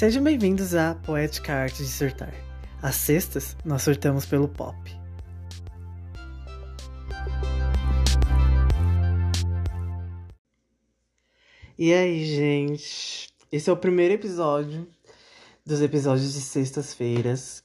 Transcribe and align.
Sejam 0.00 0.24
bem-vindos 0.24 0.74
à 0.74 0.94
Poética 0.94 1.52
Arte 1.52 1.82
de 1.82 1.90
Surtar. 1.90 2.32
Às 2.80 2.94
sextas, 2.94 3.54
nós 3.62 3.82
surtamos 3.82 4.24
pelo 4.24 4.48
pop. 4.48 4.74
E 11.76 11.92
aí, 11.92 12.24
gente? 12.24 13.28
Esse 13.52 13.68
é 13.68 13.72
o 13.74 13.76
primeiro 13.76 14.14
episódio 14.14 14.88
dos 15.66 15.82
episódios 15.82 16.32
de 16.32 16.40
sextas-feiras. 16.40 17.62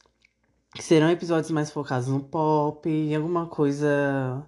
Que 0.74 0.82
serão 0.82 1.08
episódios 1.08 1.50
mais 1.50 1.70
focados 1.70 2.08
no 2.08 2.20
pop, 2.20 2.86
em 2.86 3.16
alguma 3.16 3.46
coisa 3.46 4.46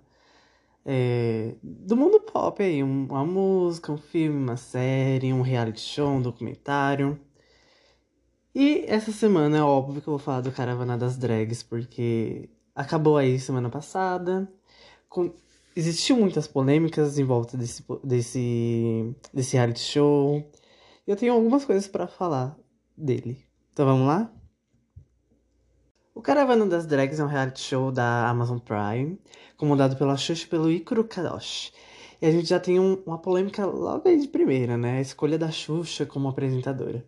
é, 0.84 1.54
do 1.62 1.96
mundo 1.96 2.20
pop 2.20 2.62
aí. 2.62 2.82
Uma 2.82 3.24
música, 3.24 3.90
um 3.90 3.96
filme, 3.96 4.36
uma 4.36 4.58
série, 4.58 5.32
um 5.32 5.40
reality 5.40 5.80
show, 5.80 6.10
um 6.10 6.20
documentário. 6.20 7.18
E 8.60 8.84
essa 8.88 9.12
semana 9.12 9.56
é 9.56 9.62
óbvio 9.62 10.02
que 10.02 10.08
eu 10.08 10.14
vou 10.14 10.18
falar 10.18 10.40
do 10.40 10.50
Caravana 10.50 10.98
das 10.98 11.16
Drags, 11.16 11.62
porque 11.62 12.50
acabou 12.74 13.16
aí 13.16 13.38
semana 13.38 13.70
passada. 13.70 14.52
Com... 15.08 15.32
Existiu 15.76 16.16
muitas 16.16 16.48
polêmicas 16.48 17.20
em 17.20 17.24
volta 17.24 17.56
desse, 17.56 17.84
desse, 18.02 19.14
desse 19.32 19.54
reality 19.54 19.78
show. 19.78 20.44
E 21.06 21.10
eu 21.12 21.14
tenho 21.14 21.34
algumas 21.34 21.64
coisas 21.64 21.86
para 21.86 22.08
falar 22.08 22.58
dele. 22.96 23.46
Então 23.72 23.86
vamos 23.86 24.08
lá? 24.08 24.28
O 26.12 26.20
Caravana 26.20 26.66
das 26.66 26.84
Drags 26.84 27.20
é 27.20 27.24
um 27.24 27.28
reality 27.28 27.60
show 27.60 27.92
da 27.92 28.28
Amazon 28.28 28.58
Prime, 28.58 29.20
comandado 29.56 29.94
pela 29.94 30.16
Xuxa 30.16 30.46
e 30.46 30.48
pelo 30.48 30.68
Icaro 30.68 31.04
Kadosh. 31.04 31.72
E 32.20 32.26
a 32.26 32.32
gente 32.32 32.48
já 32.48 32.58
tem 32.58 32.80
um, 32.80 32.94
uma 33.06 33.18
polêmica 33.18 33.64
logo 33.64 34.08
aí 34.08 34.18
de 34.20 34.26
primeira, 34.26 34.76
né? 34.76 34.98
A 34.98 35.00
escolha 35.00 35.38
da 35.38 35.48
Xuxa 35.48 36.04
como 36.04 36.28
apresentadora. 36.28 37.06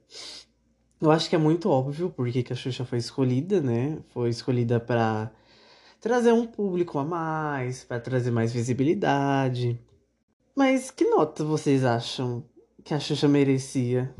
Eu 1.00 1.10
acho 1.10 1.30
que 1.30 1.34
é 1.34 1.38
muito 1.38 1.70
óbvio 1.70 2.10
porque 2.10 2.42
que 2.42 2.52
a 2.52 2.56
Xuxa 2.56 2.84
foi 2.84 2.98
escolhida, 2.98 3.62
né? 3.62 3.98
Foi 4.10 4.28
escolhida 4.28 4.78
para 4.78 5.32
trazer 5.98 6.32
um 6.32 6.46
público 6.46 6.98
a 6.98 7.04
mais, 7.04 7.82
para 7.84 7.98
trazer 7.98 8.30
mais 8.30 8.52
visibilidade. 8.52 9.80
Mas 10.54 10.90
que 10.90 11.04
nota 11.04 11.42
vocês 11.42 11.84
acham 11.84 12.44
que 12.84 12.92
a 12.92 13.00
Xuxa 13.00 13.26
merecia 13.26 14.14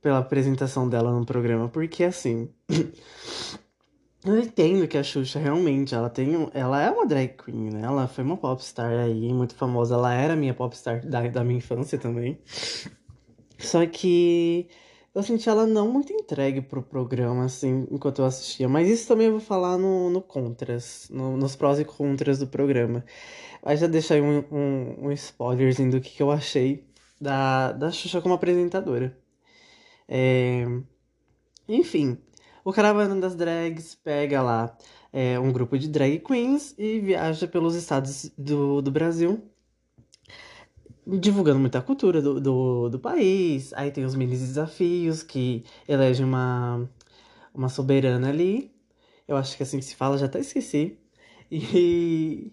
pela 0.00 0.18
apresentação 0.20 0.88
dela 0.88 1.12
no 1.12 1.26
programa? 1.26 1.68
Porque 1.68 2.02
assim, 2.04 2.48
eu 4.24 4.38
entendo 4.38 4.88
que 4.88 4.96
a 4.96 5.02
Xuxa 5.02 5.38
realmente, 5.38 5.94
ela 5.94 6.08
tem, 6.08 6.48
ela 6.54 6.80
é 6.80 6.90
uma 6.90 7.04
drag 7.04 7.36
queen, 7.36 7.68
né? 7.70 7.82
Ela 7.82 8.08
foi 8.08 8.24
uma 8.24 8.38
popstar 8.38 8.90
aí, 8.90 9.30
muito 9.34 9.54
famosa. 9.54 9.96
Ela 9.96 10.14
era 10.14 10.34
minha 10.34 10.54
popstar 10.54 11.06
da, 11.06 11.28
da 11.28 11.44
minha 11.44 11.58
infância 11.58 11.98
também. 11.98 12.38
Só 13.58 13.84
que 13.84 14.66
eu 15.14 15.22
senti 15.22 15.48
ela 15.48 15.66
não 15.66 15.90
muito 15.90 16.12
entregue 16.12 16.60
pro 16.60 16.82
programa, 16.82 17.44
assim, 17.44 17.86
enquanto 17.90 18.20
eu 18.20 18.24
assistia. 18.24 18.68
Mas 18.68 18.88
isso 18.88 19.06
também 19.06 19.26
eu 19.26 19.32
vou 19.32 19.40
falar 19.40 19.78
no, 19.78 20.10
no 20.10 20.20
contras, 20.20 21.08
no, 21.10 21.36
nos 21.36 21.54
prós 21.54 21.78
e 21.78 21.84
contras 21.84 22.38
do 22.38 22.46
programa. 22.48 23.04
Mas 23.64 23.80
já 23.80 23.86
deixei 23.86 24.20
um, 24.20 24.44
um, 24.50 25.06
um 25.06 25.12
spoilerzinho 25.12 25.92
do 25.92 26.00
que, 26.00 26.10
que 26.10 26.22
eu 26.22 26.30
achei 26.30 26.86
da, 27.20 27.72
da 27.72 27.90
Xuxa 27.92 28.20
como 28.20 28.34
apresentadora. 28.34 29.16
É... 30.08 30.66
Enfim, 31.68 32.18
o 32.64 32.72
Caravana 32.72 33.16
das 33.20 33.34
Drags 33.36 33.94
pega 33.94 34.42
lá 34.42 34.76
é, 35.12 35.38
um 35.38 35.52
grupo 35.52 35.78
de 35.78 35.88
drag 35.88 36.18
queens 36.18 36.74
e 36.76 37.00
viaja 37.00 37.46
pelos 37.46 37.74
estados 37.74 38.30
do, 38.36 38.82
do 38.82 38.90
Brasil 38.90 39.42
divulgando 41.06 41.60
muita 41.60 41.82
cultura 41.82 42.20
do, 42.22 42.40
do, 42.40 42.88
do 42.88 42.98
país. 42.98 43.72
Aí 43.74 43.90
tem 43.90 44.04
os 44.04 44.14
mini 44.14 44.36
desafios 44.36 45.22
que 45.22 45.64
elege 45.88 46.24
uma, 46.24 46.88
uma 47.54 47.68
soberana 47.68 48.28
ali. 48.28 48.72
Eu 49.26 49.36
acho 49.36 49.56
que 49.56 49.62
assim 49.62 49.78
que 49.78 49.84
se 49.84 49.96
fala, 49.96 50.18
já 50.18 50.26
até 50.26 50.40
esqueci. 50.40 50.98
E, 51.50 52.52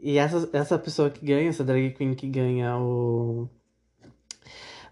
e 0.00 0.16
essa, 0.18 0.48
essa 0.52 0.78
pessoa 0.78 1.10
que 1.10 1.24
ganha, 1.24 1.48
essa 1.50 1.64
drag 1.64 1.92
queen 1.94 2.14
que 2.14 2.28
ganha 2.28 2.78
o, 2.78 3.48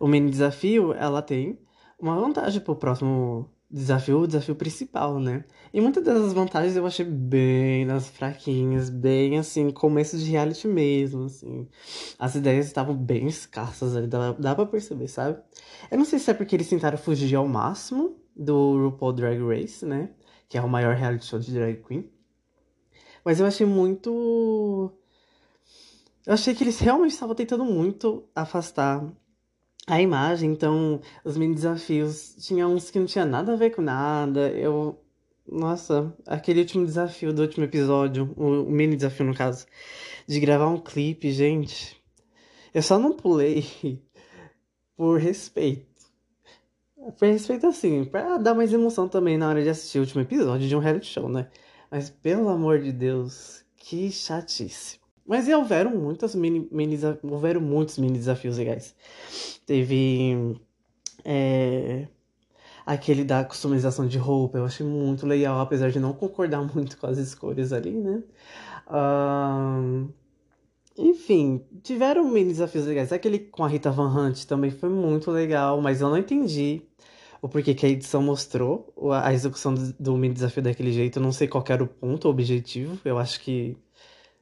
o 0.00 0.06
mini 0.09 0.31
desafio, 0.31 0.93
ela 0.93 1.23
tem 1.23 1.59
uma 1.99 2.19
vantagem 2.21 2.61
pro 2.61 2.77
próximo 2.77 3.50
desafio, 3.71 4.21
o 4.21 4.27
desafio 4.27 4.54
principal, 4.54 5.19
né? 5.19 5.44
E 5.72 5.81
muitas 5.81 6.04
dessas 6.04 6.32
vantagens 6.32 6.77
eu 6.77 6.87
achei 6.87 7.04
bem 7.04 7.84
nas 7.84 8.09
fraquinhas, 8.09 8.88
bem 8.88 9.38
assim, 9.38 9.71
começo 9.71 10.16
de 10.16 10.31
reality 10.31 10.69
mesmo, 10.69 11.25
assim. 11.25 11.69
As 12.19 12.34
ideias 12.34 12.66
estavam 12.66 12.97
bem 12.97 13.26
escassas 13.26 13.97
ali, 13.97 14.06
dá, 14.06 14.32
dá 14.32 14.55
pra 14.55 14.66
perceber, 14.66 15.09
sabe? 15.09 15.38
Eu 15.91 15.99
não 15.99 16.05
sei 16.05 16.19
se 16.19 16.31
é 16.31 16.34
porque 16.34 16.55
eles 16.56 16.69
tentaram 16.69 16.97
fugir 16.99 17.34
ao 17.34 17.49
máximo 17.49 18.16
do 18.34 18.84
RuPaul 18.84 19.12
Drag 19.12 19.38
Race, 19.41 19.84
né? 19.84 20.10
Que 20.49 20.59
é 20.59 20.62
o 20.62 20.69
maior 20.69 20.94
reality 20.94 21.26
show 21.26 21.38
de 21.38 21.53
drag 21.53 21.82
queen. 21.82 22.09
Mas 23.25 23.41
eu 23.41 23.47
achei 23.47 23.66
muito. 23.66 24.93
Eu 26.25 26.32
achei 26.34 26.55
que 26.55 26.62
eles 26.62 26.78
realmente 26.78 27.12
estavam 27.12 27.34
tentando 27.34 27.65
muito 27.65 28.28
afastar 28.34 29.05
a 29.87 30.01
imagem, 30.01 30.51
então 30.51 31.01
os 31.25 31.37
mini 31.37 31.55
desafios 31.55 32.35
tinha 32.41 32.67
uns 32.67 32.91
que 32.91 32.99
não 32.99 33.07
tinha 33.07 33.25
nada 33.25 33.53
a 33.53 33.57
ver 33.57 33.71
com 33.71 33.83
nada. 33.83 34.51
Eu. 34.51 35.01
Nossa, 35.49 36.13
aquele 36.27 36.61
último 36.61 36.85
desafio 36.85 37.33
do 37.33 37.43
último 37.43 37.65
episódio, 37.65 38.35
o, 38.37 38.65
o 38.65 38.71
mini 38.71 38.97
desafio 38.97 39.25
no 39.25 39.35
caso, 39.35 39.65
de 40.27 40.41
gravar 40.41 40.69
um 40.69 40.79
clipe, 40.79 41.31
gente. 41.31 41.97
Eu 42.75 42.83
só 42.83 42.99
não 42.99 43.13
pulei 43.13 43.65
por 44.97 45.21
respeito. 45.21 45.87
Por 47.19 47.29
respeito, 47.29 47.67
assim, 47.69 48.05
pra 48.05 48.39
dar 48.39 48.55
mais 48.55 48.73
emoção 48.73 49.09
também 49.09 49.39
na 49.39 49.49
hora 49.49 49.63
de 49.63 49.69
assistir 49.69 49.99
o 49.99 50.01
último 50.01 50.23
episódio 50.23 50.67
de 50.69 50.75
um 50.75 50.81
reality 50.81 51.07
show, 51.07 51.29
né? 51.29 51.49
Mas 51.89 52.11
pelo 52.11 52.49
amor 52.49 52.81
de 52.81 52.91
Deus, 52.91 53.65
que 53.77 54.11
chatice. 54.11 54.99
Mas 55.26 55.48
houveram 55.48 55.91
muitas 55.91 56.34
mini, 56.34 56.69
mini, 56.70 56.98
houveram 57.22 57.60
muitos 57.60 57.98
mini 57.98 58.16
desafios 58.16 58.59
legais. 58.59 58.94
Teve 59.66 60.56
é, 61.25 62.06
aquele 62.87 63.25
da 63.25 63.44
customização 63.44 64.06
de 64.06 64.16
roupa, 64.16 64.59
eu 64.59 64.64
achei 64.64 64.87
muito 64.87 65.26
legal, 65.26 65.60
apesar 65.60 65.91
de 65.91 65.98
não 65.98 66.12
concordar 66.12 66.62
muito 66.72 66.97
com 66.97 67.06
as 67.09 67.19
escolhas 67.19 67.72
ali, 67.72 67.91
né? 67.91 68.22
Um, 68.88 70.09
enfim, 70.97 71.64
tiveram 71.82 72.25
mini 72.31 72.50
desafios 72.50 72.87
legais. 72.87 73.12
Aquele 73.12 73.41
com 73.41 73.64
a 73.64 73.69
Rita 73.69 73.91
Van 73.91 74.08
Hunt 74.08 74.44
também 74.44 74.70
foi 74.70 74.88
muito 74.88 75.31
legal, 75.32 75.81
mas 75.81 76.00
eu 76.00 76.08
não 76.08 76.16
entendi 76.16 76.82
o 77.43 77.48
porquê 77.48 77.75
que 77.75 77.84
a 77.84 77.88
edição 77.88 78.22
mostrou 78.22 78.94
a 79.12 79.32
execução 79.32 79.75
do, 79.75 79.93
do 79.94 80.16
mini 80.16 80.34
desafio 80.34 80.62
daquele 80.62 80.93
jeito. 80.93 81.19
Eu 81.19 81.22
não 81.22 81.32
sei 81.32 81.48
qual 81.48 81.64
era 81.69 81.82
o 81.82 81.88
ponto, 81.88 82.28
o 82.28 82.31
objetivo. 82.31 82.98
Eu 83.04 83.19
acho 83.19 83.41
que 83.41 83.76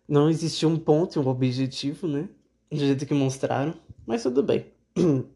não 0.09 0.29
existia 0.29 0.69
um 0.69 0.79
ponto 0.79 1.21
um 1.21 1.29
objetivo, 1.29 2.07
né? 2.07 2.29
Do 2.71 2.79
jeito 2.79 3.07
que 3.07 3.15
mostraram, 3.15 3.75
mas 4.07 4.23
tudo 4.23 4.43
bem. 4.43 4.67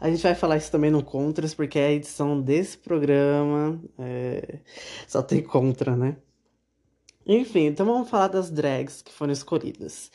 A 0.00 0.10
gente 0.10 0.22
vai 0.22 0.34
falar 0.34 0.56
isso 0.56 0.70
também 0.70 0.90
no 0.90 1.02
Contras, 1.02 1.54
porque 1.54 1.78
a 1.78 1.92
edição 1.92 2.40
desse 2.40 2.76
programa 2.76 3.80
é... 3.98 4.58
só 5.06 5.22
tem 5.22 5.42
contra, 5.42 5.96
né? 5.96 6.16
Enfim, 7.26 7.66
então 7.66 7.86
vamos 7.86 8.08
falar 8.10 8.28
das 8.28 8.50
drags 8.50 9.02
que 9.02 9.12
foram 9.12 9.32
escolhidas. 9.32 10.10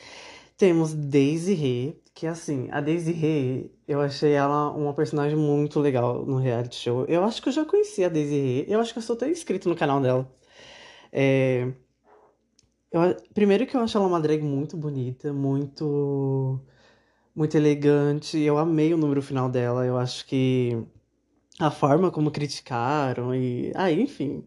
Temos 0.56 0.92
Daisy 0.94 1.54
Ray, 1.54 2.02
que 2.14 2.26
assim, 2.26 2.68
a 2.70 2.80
Daisy 2.80 3.12
Ray, 3.12 3.70
eu 3.86 4.00
achei 4.00 4.32
ela 4.32 4.70
uma 4.70 4.92
personagem 4.94 5.36
muito 5.36 5.80
legal 5.80 6.24
no 6.26 6.38
reality 6.38 6.76
show. 6.76 7.04
Eu 7.06 7.24
acho 7.24 7.42
que 7.42 7.48
eu 7.48 7.52
já 7.52 7.64
conhecia 7.64 8.06
a 8.06 8.08
Daisy 8.10 8.40
Ray, 8.40 8.66
eu 8.68 8.80
acho 8.80 8.92
que 8.92 8.98
eu 8.98 9.02
sou 9.02 9.16
até 9.16 9.30
inscrito 9.30 9.68
no 9.68 9.76
canal 9.76 10.00
dela. 10.00 10.30
É... 11.12 11.72
Eu, 12.90 13.00
primeiro 13.34 13.66
que 13.66 13.76
eu 13.76 13.80
acho 13.80 13.96
ela 13.98 14.06
uma 14.06 14.20
drag 14.20 14.42
muito 14.42 14.76
bonita, 14.76 15.32
muito 15.32 16.60
muito 17.34 17.56
elegante. 17.56 18.38
Eu 18.38 18.58
amei 18.58 18.94
o 18.94 18.96
número 18.98 19.22
final 19.22 19.50
dela. 19.50 19.84
Eu 19.86 19.98
acho 19.98 20.26
que 20.26 20.76
a 21.60 21.70
forma 21.70 22.10
como 22.10 22.30
criticaram 22.30 23.34
e. 23.34 23.72
Ah, 23.76 23.90
enfim. 23.92 24.46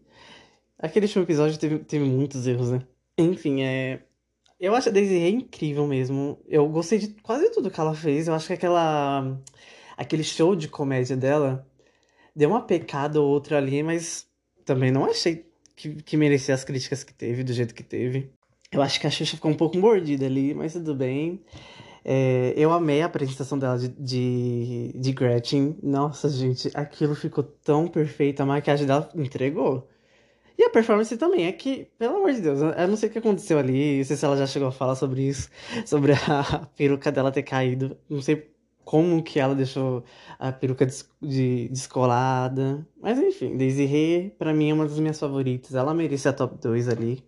Aquele 0.78 1.06
último 1.06 1.24
episódio 1.24 1.58
teve, 1.58 1.78
teve 1.80 2.04
muitos 2.04 2.46
erros, 2.46 2.70
né? 2.72 2.86
Enfim, 3.18 3.62
é. 3.62 4.02
Eu 4.60 4.74
acho 4.74 4.88
a 4.90 4.92
Daisy 4.92 5.18
Ray 5.18 5.32
incrível 5.34 5.86
mesmo. 5.86 6.38
Eu 6.46 6.68
gostei 6.68 6.98
de 6.98 7.08
quase 7.22 7.50
tudo 7.52 7.70
que 7.70 7.80
ela 7.80 7.94
fez. 7.94 8.28
Eu 8.28 8.34
acho 8.34 8.46
que 8.48 8.54
aquela. 8.54 9.38
Aquele 9.96 10.24
show 10.24 10.56
de 10.56 10.68
comédia 10.68 11.16
dela 11.16 11.66
deu 12.34 12.50
uma 12.50 12.62
pecada 12.66 13.20
ou 13.20 13.28
outra 13.28 13.58
ali, 13.58 13.82
mas 13.82 14.26
também 14.64 14.90
não 14.90 15.04
achei 15.04 15.49
que, 15.80 16.02
que 16.02 16.16
merecia 16.16 16.54
as 16.54 16.62
críticas 16.62 17.02
que 17.02 17.14
teve, 17.14 17.42
do 17.42 17.52
jeito 17.52 17.74
que 17.74 17.82
teve. 17.82 18.30
Eu 18.70 18.82
acho 18.82 19.00
que 19.00 19.06
a 19.06 19.10
Xuxa 19.10 19.36
ficou 19.36 19.50
um 19.50 19.56
pouco 19.56 19.78
mordida 19.78 20.26
ali, 20.26 20.54
mas 20.54 20.74
tudo 20.74 20.94
bem. 20.94 21.42
É, 22.04 22.52
eu 22.56 22.72
amei 22.72 23.02
a 23.02 23.06
apresentação 23.06 23.58
dela 23.58 23.78
de, 23.78 23.88
de, 23.88 24.92
de, 24.94 25.12
Gretchen. 25.12 25.76
Nossa, 25.82 26.28
gente, 26.28 26.70
aquilo 26.74 27.14
ficou 27.14 27.42
tão 27.42 27.88
perfeito. 27.88 28.40
A 28.42 28.46
maquiagem 28.46 28.86
dela 28.86 29.10
entregou. 29.14 29.88
E 30.58 30.64
a 30.64 30.70
performance 30.70 31.16
também. 31.16 31.46
É 31.46 31.52
que, 31.52 31.88
pelo 31.98 32.16
amor 32.16 32.32
de 32.32 32.40
Deus, 32.42 32.60
eu 32.60 32.88
não 32.88 32.96
sei 32.96 33.08
o 33.08 33.12
que 33.12 33.18
aconteceu 33.18 33.58
ali. 33.58 33.98
Não 33.98 34.04
sei 34.04 34.16
se 34.16 34.24
ela 34.24 34.36
já 34.36 34.46
chegou 34.46 34.68
a 34.68 34.72
falar 34.72 34.94
sobre 34.94 35.22
isso. 35.22 35.48
Sobre 35.86 36.12
a 36.12 36.66
peruca 36.76 37.10
dela 37.10 37.32
ter 37.32 37.42
caído. 37.42 37.96
Não 38.08 38.22
sei 38.22 38.50
como 38.84 39.22
que 39.22 39.38
ela 39.38 39.54
deixou 39.54 40.04
a 40.38 40.52
peruca 40.52 40.86
de 41.20 41.68
descolada. 41.68 42.86
Mas 43.00 43.18
enfim, 43.18 43.56
Ray, 43.56 44.30
pra 44.38 44.52
mim, 44.52 44.70
é 44.70 44.74
uma 44.74 44.86
das 44.86 44.98
minhas 44.98 45.18
favoritas. 45.18 45.74
Ela 45.74 45.94
merece 45.94 46.28
a 46.28 46.32
top 46.32 46.58
2 46.58 46.88
ali. 46.88 47.24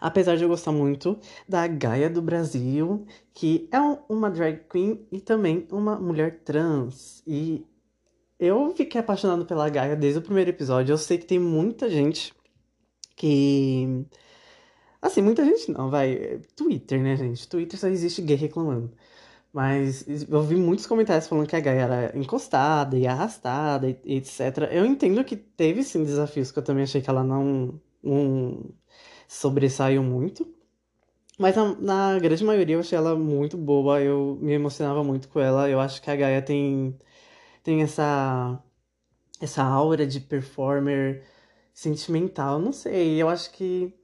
Apesar 0.00 0.36
de 0.36 0.44
eu 0.44 0.48
gostar 0.48 0.72
muito 0.72 1.18
da 1.48 1.66
Gaia 1.66 2.08
do 2.08 2.22
Brasil, 2.22 3.06
que 3.32 3.68
é 3.72 3.78
uma 4.08 4.30
drag 4.30 4.60
queen 4.70 5.06
e 5.10 5.20
também 5.20 5.66
uma 5.70 5.98
mulher 5.98 6.42
trans. 6.44 7.22
E 7.26 7.66
eu 8.38 8.72
fiquei 8.76 9.00
apaixonado 9.00 9.46
pela 9.46 9.68
Gaia 9.68 9.96
desde 9.96 10.18
o 10.18 10.22
primeiro 10.22 10.50
episódio. 10.50 10.92
Eu 10.92 10.98
sei 10.98 11.18
que 11.18 11.26
tem 11.26 11.38
muita 11.38 11.88
gente 11.88 12.34
que. 13.16 14.06
Assim, 15.00 15.22
muita 15.22 15.44
gente 15.44 15.70
não, 15.70 15.90
vai. 15.90 16.40
Twitter, 16.56 17.02
né, 17.02 17.16
gente? 17.16 17.48
Twitter 17.48 17.78
só 17.78 17.88
existe 17.88 18.22
gay 18.22 18.36
reclamando. 18.36 18.92
Mas 19.54 20.04
eu 20.28 20.42
vi 20.42 20.56
muitos 20.56 20.84
comentários 20.84 21.28
falando 21.28 21.46
que 21.46 21.54
a 21.54 21.60
Gaia 21.60 21.82
era 21.82 22.18
encostada 22.18 22.98
e 22.98 23.06
arrastada, 23.06 23.88
e 24.04 24.16
etc. 24.16 24.68
Eu 24.72 24.84
entendo 24.84 25.24
que 25.24 25.36
teve 25.36 25.84
sim 25.84 26.04
desafios 26.04 26.50
que 26.50 26.58
eu 26.58 26.62
também 26.64 26.82
achei 26.82 27.00
que 27.00 27.08
ela 27.08 27.22
não, 27.22 27.80
sobressaiu 29.28 30.02
muito. 30.02 30.46
Mas 31.38 31.56
na, 31.56 31.74
na, 31.76 32.18
grande 32.18 32.44
maioria 32.44 32.76
eu 32.76 32.80
achei 32.80 32.96
ela 32.98 33.16
muito 33.16 33.56
boa, 33.56 34.00
eu 34.00 34.38
me 34.40 34.52
emocionava 34.52 35.04
muito 35.04 35.28
com 35.28 35.40
ela. 35.40 35.68
Eu 35.70 35.80
acho 35.80 36.02
que 36.02 36.10
a 36.10 36.16
Gaia 36.16 36.42
tem, 36.42 36.98
tem 37.62 37.82
essa, 37.82 38.62
essa 39.40 39.62
aura 39.64 40.06
de 40.06 40.20
performer 40.20 41.24
sentimental, 41.72 42.58
não 42.60 42.72
sei. 42.72 43.20
Eu 43.22 43.28
acho 43.28 43.50
que. 43.52 43.94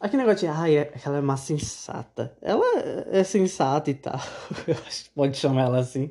Aquele 0.00 0.22
negócio 0.24 0.48
de, 0.48 0.54
ai, 0.54 0.78
ah, 0.78 0.88
ela 1.04 1.18
é 1.18 1.20
uma 1.20 1.36
sensata. 1.36 2.36
Ela 2.40 2.64
é 3.10 3.22
sensata 3.24 3.90
e 3.90 3.94
tal. 3.94 4.18
Pode 5.14 5.36
chamar 5.36 5.62
ela 5.62 5.78
assim. 5.78 6.10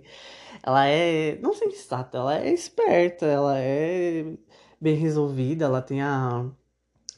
Ela 0.64 0.88
é. 0.88 1.38
Não 1.42 1.54
sensata, 1.54 2.18
ela 2.18 2.38
é 2.38 2.54
esperta, 2.54 3.26
ela 3.26 3.58
é 3.60 4.26
bem 4.80 4.96
resolvida, 4.96 5.66
ela 5.66 5.82
tem 5.82 6.02
a 6.02 6.46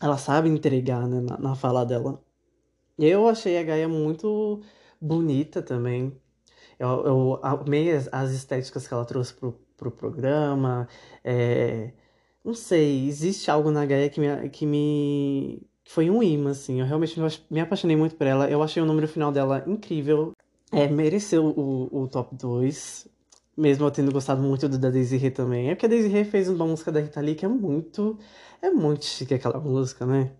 ela 0.01 0.17
sabe 0.17 0.49
entregar, 0.49 1.07
né, 1.07 1.21
na, 1.21 1.37
na 1.37 1.55
fala 1.55 1.85
dela. 1.85 2.21
Eu 2.97 3.27
achei 3.29 3.57
a 3.57 3.63
Gaia 3.63 3.87
muito 3.87 4.61
bonita 4.99 5.61
também. 5.61 6.15
Eu, 6.79 6.89
eu 7.05 7.39
amei 7.43 7.91
as, 7.91 8.09
as 8.11 8.31
estéticas 8.31 8.87
que 8.87 8.93
ela 8.93 9.05
trouxe 9.05 9.33
pro, 9.35 9.53
pro 9.77 9.91
programa. 9.91 10.87
É, 11.23 11.93
não 12.43 12.53
sei, 12.55 13.07
existe 13.07 13.51
algo 13.51 13.71
na 13.71 13.85
Gaia 13.85 14.09
que 14.09 14.19
me, 14.19 14.49
que 14.49 14.65
me 14.65 15.67
foi 15.85 16.09
um 16.09 16.21
imã, 16.21 16.51
assim. 16.51 16.79
Eu 16.79 16.85
realmente 16.85 17.19
me 17.49 17.59
apaixonei 17.59 17.95
muito 17.95 18.15
por 18.15 18.27
ela. 18.27 18.49
Eu 18.49 18.61
achei 18.63 18.81
o 18.81 18.85
número 18.85 19.07
final 19.07 19.31
dela 19.31 19.63
incrível. 19.67 20.33
É, 20.71 20.87
mereceu 20.87 21.45
o, 21.45 22.03
o 22.03 22.07
top 22.07 22.35
2. 22.35 23.07
Mesmo 23.57 23.85
eu 23.85 23.91
tendo 23.91 24.11
gostado 24.11 24.41
muito 24.41 24.69
do 24.69 24.77
da 24.77 24.89
Ray 24.89 25.31
também. 25.31 25.69
É 25.69 25.75
porque 25.75 25.85
a 25.85 25.89
Ray 25.89 26.23
fez 26.23 26.47
uma 26.49 26.65
música 26.65 26.91
da 26.91 27.01
Rita 27.01 27.19
Lee 27.19 27.35
que 27.35 27.45
é 27.45 27.49
muito 27.49 28.17
é 28.61 28.69
muito 28.69 29.05
chique 29.05 29.33
aquela 29.33 29.59
música, 29.59 30.05
né? 30.05 30.31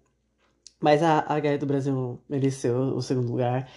Mas 0.79 1.03
a, 1.03 1.25
a 1.27 1.39
Gaia 1.39 1.57
do 1.57 1.65
Brasil 1.65 2.19
mereceu 2.29 2.95
o 2.95 3.01
segundo 3.01 3.29
lugar. 3.29 3.69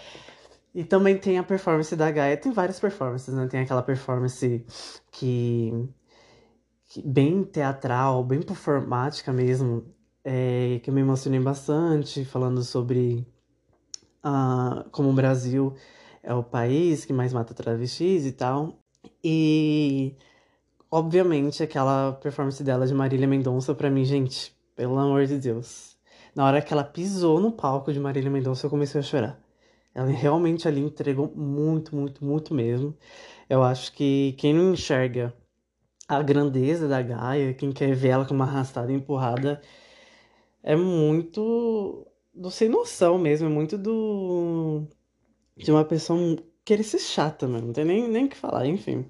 E 0.75 0.85
também 0.85 1.19
tem 1.19 1.39
a 1.39 1.43
performance 1.45 1.95
da 1.95 2.11
Gaia. 2.11 2.37
Tem 2.37 2.53
várias 2.53 2.81
performances, 2.81 3.33
né? 3.35 3.47
Tem 3.47 3.61
aquela 3.61 3.83
performance 3.83 4.65
que, 5.13 5.73
que 6.89 7.03
bem 7.03 7.45
teatral, 7.45 8.25
bem 8.25 8.43
performática 8.43 9.33
mesmo. 9.33 9.85
É, 10.25 10.81
que 10.83 10.91
eu 10.91 10.95
me 10.95 11.03
emocionei 11.03 11.41
bastante, 11.41 12.25
falando 12.25 12.63
sobre 12.63 13.27
como 14.91 15.11
o 15.11 15.13
Brasil 15.13 15.75
é 16.23 16.33
o 16.33 16.43
país 16.43 17.05
que 17.05 17.13
mais 17.13 17.33
mata 17.33 17.53
travestis 17.53 18.25
e 18.25 18.33
tal. 18.33 18.79
E 19.23 20.17
Obviamente, 20.97 21.61
aquela 21.61 22.13
performance 22.13 22.63
dela 22.63 22.87
de 22.87 22.95
Marília 22.95 23.27
Mendonça, 23.27 23.75
pra 23.75 23.91
mim, 23.91 24.05
gente, 24.05 24.55
pelo 24.77 24.97
amor 24.97 25.27
de 25.27 25.39
Deus. 25.39 25.97
Na 26.37 26.47
hora 26.47 26.63
que 26.63 26.73
ela 26.73 26.85
pisou 26.85 27.41
no 27.41 27.51
palco 27.51 27.93
de 27.93 27.99
Marília 27.99 28.31
Mendonça, 28.31 28.67
eu 28.67 28.71
comecei 28.71 29.01
a 29.01 29.03
chorar. 29.03 29.41
Ela 29.93 30.07
realmente 30.07 30.69
ali 30.69 30.81
entregou 30.81 31.33
muito, 31.35 31.97
muito, 31.97 32.25
muito 32.25 32.55
mesmo. 32.55 32.97
Eu 33.51 33.65
acho 33.65 33.93
que 33.93 34.37
quem 34.39 34.55
não 34.55 34.73
enxerga 34.73 35.35
a 36.09 36.23
grandeza 36.23 36.87
da 36.87 37.03
Gaia, 37.03 37.55
quem 37.55 37.73
quer 37.73 37.93
ver 37.97 38.11
ela 38.11 38.25
com 38.25 38.35
uma 38.35 38.45
arrastada 38.45 38.93
e 38.93 38.95
empurrada, 38.95 39.61
é 40.65 40.75
muito 40.75 42.07
do 42.35 42.51
sem 42.51 42.69
noção 42.69 43.19
mesmo, 43.19 43.47
é 43.49 43.51
muito 43.51 43.79
do 43.79 44.85
de 45.57 45.71
uma 45.71 45.85
pessoa 45.85 46.19
querer 46.65 46.83
ser 46.83 46.99
chata, 46.99 47.47
mano. 47.47 47.69
Não 47.69 47.73
tem 47.75 47.85
nem 47.85 48.09
nem 48.09 48.25
o 48.27 48.29
que 48.29 48.37
falar, 48.37 48.67
enfim. 48.67 49.07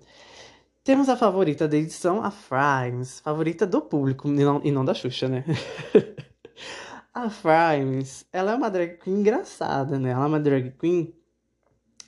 Temos 0.85 1.09
a 1.09 1.17
favorita 1.17 1.67
da 1.67 1.77
edição, 1.79 2.23
a 2.23 2.31
Frimes, 2.31 3.21
favorita 3.21 3.67
do 3.67 3.81
público 3.81 4.29
e 4.29 4.33
não, 4.33 4.61
e 4.65 4.71
não 4.71 4.85
da 4.85 4.93
Xuxa, 4.95 5.29
né? 5.29 5.45
a 7.15 7.31
Frimes, 7.31 8.27
ela 8.33 8.53
é 8.53 8.55
uma 8.55 8.71
drag 8.71 8.99
queen 8.99 9.21
engraçada, 9.21 9.99
né? 9.99 10.11
Ela 10.11 10.25
é 10.25 10.29
uma 10.29 10.41
drag 10.41 10.73
queen 10.73 11.15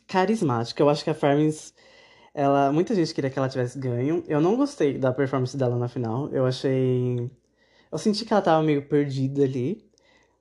carismática. 0.07 0.83
Eu 0.83 0.89
acho 0.91 1.05
que 1.05 1.11
a 1.11 1.15
Frimes, 1.15 1.73
ela, 2.35 2.73
muita 2.73 2.95
gente 2.95 3.15
queria 3.15 3.31
que 3.31 3.39
ela 3.39 3.49
tivesse 3.49 3.79
ganho. 3.79 4.25
Eu 4.29 4.41
não 4.41 4.57
gostei 4.57 4.99
da 4.99 5.13
performance 5.13 5.57
dela 5.57 5.77
na 5.77 5.89
final. 5.89 6.29
Eu 6.31 6.47
achei, 6.47 7.31
eu 7.91 7.99
senti 7.99 8.25
que 8.25 8.33
ela 8.33 8.43
tava 8.43 8.63
meio 8.63 8.87
perdida 8.89 9.45
ali. 9.45 9.85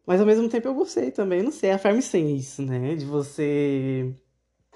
Mas 0.05 0.19
ao 0.19 0.25
mesmo 0.25 0.47
tempo 0.49 0.67
eu 0.67 0.75
gostei 0.75 1.11
também. 1.11 1.41
Não 1.43 1.51
sei, 1.51 1.71
a 1.71 1.77
Frimes 1.79 2.09
tem 2.09 2.35
isso, 2.35 2.61
né? 2.61 2.95
De 2.95 3.05
você 3.05 4.15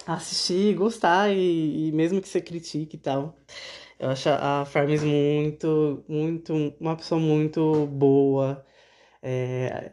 assistir, 0.06 0.75
gostar 0.75 1.31
e, 1.31 1.89
e, 1.89 1.92
mesmo 1.92 2.21
que 2.21 2.27
você 2.30 2.42
critique 2.42 2.95
e 2.95 3.00
tal. 3.00 3.36
Eu 4.00 4.10
acho 4.10 4.30
a 4.30 4.66
Farms 4.66 5.04
muito, 5.04 6.04
muito, 6.07 6.74
uma 6.80 6.95
pessoa 6.95 7.19
muito 7.19 7.86
boa. 7.88 8.66
É, 9.22 9.92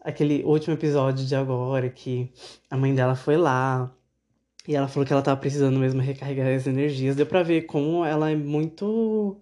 aquele 0.00 0.44
último 0.44 0.74
episódio 0.74 1.26
de 1.26 1.34
agora 1.34 1.90
que 1.90 2.32
a 2.70 2.76
mãe 2.76 2.94
dela 2.94 3.16
foi 3.16 3.36
lá 3.36 3.92
e 4.68 4.76
ela 4.76 4.88
falou 4.88 5.06
que 5.06 5.12
ela 5.12 5.22
tava 5.22 5.40
precisando 5.40 5.78
mesmo 5.78 6.00
recarregar 6.00 6.48
as 6.54 6.66
energias. 6.66 7.16
Deu 7.16 7.26
pra 7.26 7.42
ver 7.42 7.62
como 7.62 8.04
ela 8.04 8.30
é 8.30 8.36
muito, 8.36 9.40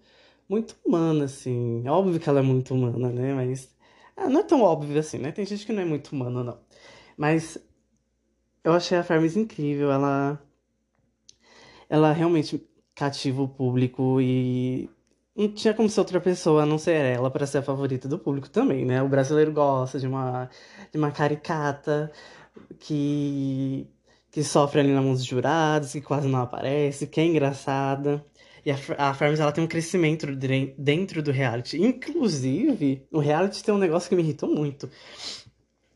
muito 0.48 0.76
humana, 0.84 1.24
assim. 1.24 1.86
Óbvio 1.88 2.20
que 2.20 2.28
ela 2.28 2.40
é 2.40 2.42
muito 2.42 2.74
humana, 2.74 3.10
né? 3.10 3.34
Mas 3.34 3.74
ah, 4.16 4.28
não 4.28 4.40
é 4.40 4.44
tão 4.44 4.62
óbvio 4.62 4.98
assim, 4.98 5.18
né? 5.18 5.32
Tem 5.32 5.44
gente 5.46 5.66
que 5.66 5.72
não 5.72 5.82
é 5.82 5.84
muito 5.84 6.08
humana, 6.12 6.44
não. 6.44 6.58
Mas 7.16 7.58
eu 8.64 8.72
achei 8.72 8.96
a 8.98 9.04
Farms 9.04 9.36
incrível, 9.36 9.90
ela 9.92 10.40
ela 11.88 12.12
realmente 12.12 12.66
cativa 12.94 13.42
o 13.42 13.48
público 13.48 14.20
e 14.20 14.88
não 15.36 15.48
tinha 15.52 15.74
como 15.74 15.88
ser 15.88 16.00
outra 16.00 16.20
pessoa 16.20 16.62
a 16.62 16.66
não 16.66 16.78
ser 16.78 16.94
ela 16.94 17.30
para 17.30 17.46
ser 17.46 17.58
a 17.58 17.62
favorita 17.62 18.08
do 18.08 18.18
público 18.18 18.48
também, 18.50 18.84
né? 18.84 19.02
O 19.02 19.08
brasileiro 19.08 19.52
gosta 19.52 19.98
de 19.98 20.06
uma 20.06 20.48
de 20.92 20.98
uma 20.98 21.10
caricata 21.10 22.10
que 22.80 23.88
que 24.30 24.42
sofre 24.42 24.80
ali 24.80 24.92
na 24.92 25.00
mão 25.02 25.12
dos 25.12 25.24
jurados, 25.24 25.92
que 25.92 26.00
quase 26.00 26.26
não 26.28 26.40
aparece, 26.42 27.06
que 27.06 27.20
é 27.20 27.24
engraçada. 27.24 28.24
E 28.64 28.70
a, 28.70 28.76
a 28.98 29.26
ela 29.26 29.52
tem 29.52 29.62
um 29.62 29.68
crescimento 29.68 30.26
dentro 30.78 31.22
do 31.22 31.30
reality. 31.30 31.80
Inclusive, 31.82 33.06
o 33.12 33.18
reality 33.18 33.62
tem 33.62 33.74
um 33.74 33.78
negócio 33.78 34.08
que 34.08 34.16
me 34.16 34.22
irritou 34.22 34.48
muito, 34.48 34.88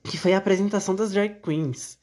que 0.03 0.19
foi 0.19 0.35
a 0.35 0.39
apresentação 0.39 0.95
das 0.95 1.13
drag 1.13 1.41
queens 1.43 1.99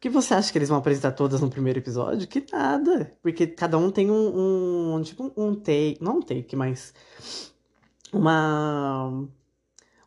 que 0.00 0.08
você 0.08 0.32
acha 0.32 0.50
que 0.50 0.56
eles 0.56 0.70
vão 0.70 0.78
apresentar 0.78 1.12
todas 1.12 1.42
no 1.42 1.50
primeiro 1.50 1.78
episódio? 1.78 2.26
Que 2.26 2.44
nada. 2.50 3.12
Porque 3.22 3.46
cada 3.46 3.76
um 3.76 3.90
tem 3.90 4.10
um, 4.10 4.94
um 4.94 5.02
tipo 5.02 5.30
um 5.36 5.54
take, 5.54 5.98
não 6.00 6.16
um 6.16 6.22
take, 6.22 6.56
mas 6.56 6.94
uma 8.12 9.28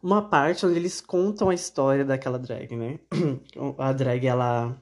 uma 0.01 0.21
parte 0.21 0.65
onde 0.65 0.77
eles 0.77 0.99
contam 0.99 1.49
a 1.49 1.53
história 1.53 2.03
daquela 2.03 2.39
drag, 2.39 2.75
né? 2.75 2.99
A 3.77 3.93
drag 3.93 4.25
ela 4.25 4.75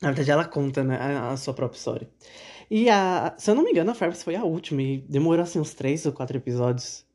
na 0.00 0.08
verdade 0.08 0.30
ela 0.30 0.44
conta, 0.44 0.82
né, 0.82 0.96
a 0.96 1.36
sua 1.36 1.52
própria 1.52 1.76
história. 1.76 2.08
E 2.70 2.88
a, 2.90 3.34
se 3.38 3.50
eu 3.50 3.54
não 3.54 3.64
me 3.64 3.70
engano, 3.70 3.90
a 3.90 3.94
Farbs 3.94 4.22
foi 4.22 4.36
a 4.36 4.44
última 4.44 4.82
e 4.82 4.98
demorou 5.08 5.42
assim 5.42 5.58
uns 5.58 5.74
três 5.74 6.04
ou 6.06 6.12
quatro 6.12 6.36
episódios. 6.36 7.06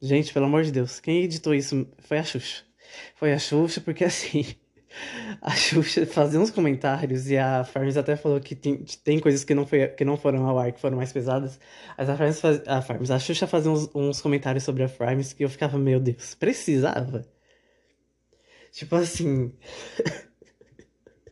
Gente, 0.00 0.32
pelo 0.32 0.46
amor 0.46 0.62
de 0.64 0.72
Deus, 0.72 1.00
quem 1.00 1.22
editou 1.22 1.54
isso 1.54 1.86
foi 1.98 2.18
a 2.18 2.24
Xuxa. 2.24 2.64
Foi 3.16 3.32
a 3.32 3.38
Xuxa 3.38 3.80
porque 3.80 4.04
assim, 4.04 4.44
a 5.40 5.50
Xuxa 5.54 6.06
fazia 6.06 6.40
uns 6.40 6.50
comentários 6.50 7.30
e 7.30 7.36
a 7.36 7.64
Farms 7.64 7.96
até 7.96 8.16
falou 8.16 8.40
que 8.40 8.54
tem, 8.54 8.84
tem 9.04 9.18
coisas 9.20 9.44
que 9.44 9.54
não, 9.54 9.66
foi, 9.66 9.88
que 9.88 10.04
não 10.04 10.16
foram 10.16 10.46
ao 10.46 10.58
ar, 10.58 10.72
que 10.72 10.80
foram 10.80 10.96
mais 10.96 11.12
pesadas. 11.12 11.58
Mas 11.96 12.08
a 12.08 12.16
Farms, 12.16 12.40
faz, 12.40 12.62
a, 12.66 12.82
Farms, 12.82 13.10
a 13.10 13.18
Xuxa 13.18 13.46
fazia 13.46 13.70
uns, 13.70 13.90
uns 13.94 14.20
comentários 14.20 14.64
sobre 14.64 14.82
a 14.82 14.88
Farms 14.88 15.32
que 15.32 15.44
eu 15.44 15.50
ficava, 15.50 15.78
meu 15.78 16.00
Deus, 16.00 16.34
precisava? 16.34 17.26
Tipo 18.72 18.96
assim. 18.96 19.52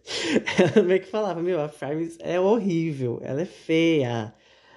ela 0.77 0.85
meio 0.85 1.01
que 1.01 1.09
falava, 1.09 1.43
meu, 1.43 1.61
a 1.61 1.69
Farms 1.69 2.17
é 2.21 2.39
horrível, 2.39 3.21
ela 3.23 3.43
é 3.43 3.47
feia. 3.47 4.35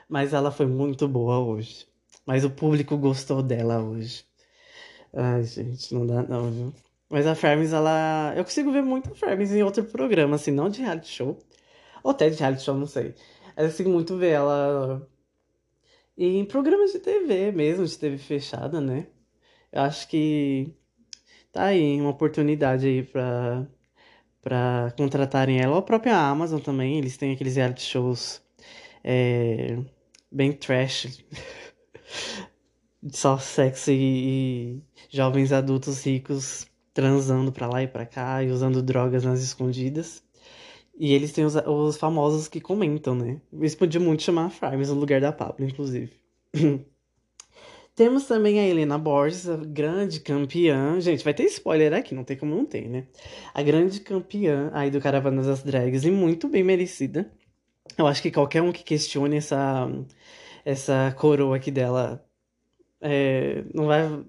Mas 0.09 0.33
ela 0.33 0.51
foi 0.51 0.65
muito 0.65 1.07
boa 1.07 1.39
hoje. 1.39 1.87
Mas 2.25 2.43
o 2.45 2.49
público 2.49 2.97
gostou 2.97 3.43
dela 3.43 3.81
hoje. 3.81 4.25
Ai, 5.13 5.43
gente, 5.43 5.93
não 5.93 6.05
dá 6.05 6.23
não, 6.23 6.51
viu? 6.51 6.73
Mas 7.09 7.25
a 7.27 7.35
Farms, 7.35 7.73
ela. 7.73 8.33
Eu 8.35 8.43
consigo 8.43 8.71
ver 8.71 8.83
muito 8.83 9.11
a 9.11 9.15
Farms 9.15 9.51
em 9.51 9.63
outro 9.63 9.83
programa, 9.85 10.35
assim, 10.35 10.51
não 10.51 10.69
de 10.69 10.81
reality 10.81 11.09
show. 11.09 11.39
Ou 12.03 12.11
até 12.11 12.29
de 12.29 12.37
reality 12.39 12.63
show, 12.63 12.75
não 12.75 12.87
sei. 12.87 13.15
Eu 13.55 13.65
consigo 13.65 13.89
muito 13.89 14.17
ver 14.17 14.31
ela 14.31 15.07
em 16.17 16.45
programas 16.45 16.91
de 16.93 16.99
TV 16.99 17.51
mesmo, 17.51 17.85
de 17.85 17.97
TV 17.97 18.17
fechada, 18.17 18.81
né? 18.81 19.07
Eu 19.71 19.81
acho 19.83 20.07
que 20.07 20.73
tá 21.51 21.65
aí 21.65 21.99
uma 22.01 22.09
oportunidade 22.11 22.87
aí 22.87 23.03
pra, 23.03 23.67
pra 24.47 24.93
contratarem 24.97 25.59
ela. 25.59 25.73
Ou 25.73 25.79
a 25.79 25.81
própria 25.81 26.15
Amazon 26.15 26.61
também, 26.61 26.97
eles 26.97 27.17
têm 27.17 27.33
aqueles 27.33 27.57
reality 27.57 27.81
shows 27.81 28.41
é, 29.03 29.77
bem 30.31 30.53
trash. 30.53 31.25
Só 33.11 33.37
sexo 33.37 33.91
e, 33.91 34.79
e 34.79 34.83
jovens 35.09 35.51
adultos 35.51 36.03
ricos 36.05 36.65
transando 36.93 37.51
pra 37.51 37.67
lá 37.67 37.83
e 37.83 37.87
pra 37.87 38.05
cá 38.05 38.41
e 38.41 38.49
usando 38.49 38.81
drogas 38.81 39.25
nas 39.25 39.41
escondidas. 39.41 40.23
E 40.97 41.13
eles 41.13 41.33
têm 41.33 41.43
os, 41.45 41.55
os 41.55 41.97
famosos 41.97 42.47
que 42.47 42.61
comentam, 42.61 43.15
né? 43.15 43.41
Eles 43.53 43.75
podiam 43.75 44.03
muito 44.03 44.23
chamar 44.23 44.45
a 44.45 44.49
Frames 44.49 44.89
no 44.89 44.95
lugar 44.95 45.19
da 45.19 45.31
Pablo, 45.33 45.65
inclusive. 45.65 46.11
Temos 47.97 48.25
também 48.27 48.59
a 48.59 48.63
Helena 48.63 48.95
Borges, 48.95 49.49
a 49.49 49.57
grande 49.57 50.19
campeã. 50.19 51.01
Gente, 51.01 51.23
vai 51.23 51.33
ter 51.33 51.45
spoiler 51.45 51.93
aqui, 51.93 52.13
não 52.13 52.23
tem 52.23 52.37
como 52.37 52.55
não 52.55 52.63
ter, 52.63 52.87
né? 52.87 53.07
A 53.55 53.63
grande 53.63 53.99
campeã 54.01 54.69
aí 54.71 54.91
do 54.91 55.01
Caravana 55.01 55.41
das 55.41 55.63
Drags 55.63 56.03
e 56.05 56.11
muito 56.11 56.47
bem 56.47 56.63
merecida. 56.63 57.31
Eu 57.97 58.05
acho 58.05 58.21
que 58.21 58.29
qualquer 58.29 58.61
um 58.61 58.71
que 58.71 58.83
questione 58.83 59.37
essa, 59.37 59.89
essa 60.63 61.11
coroa 61.17 61.55
aqui 61.57 61.71
dela 61.71 62.23
é, 63.01 63.63
não 63.73 63.87
vai 63.87 64.23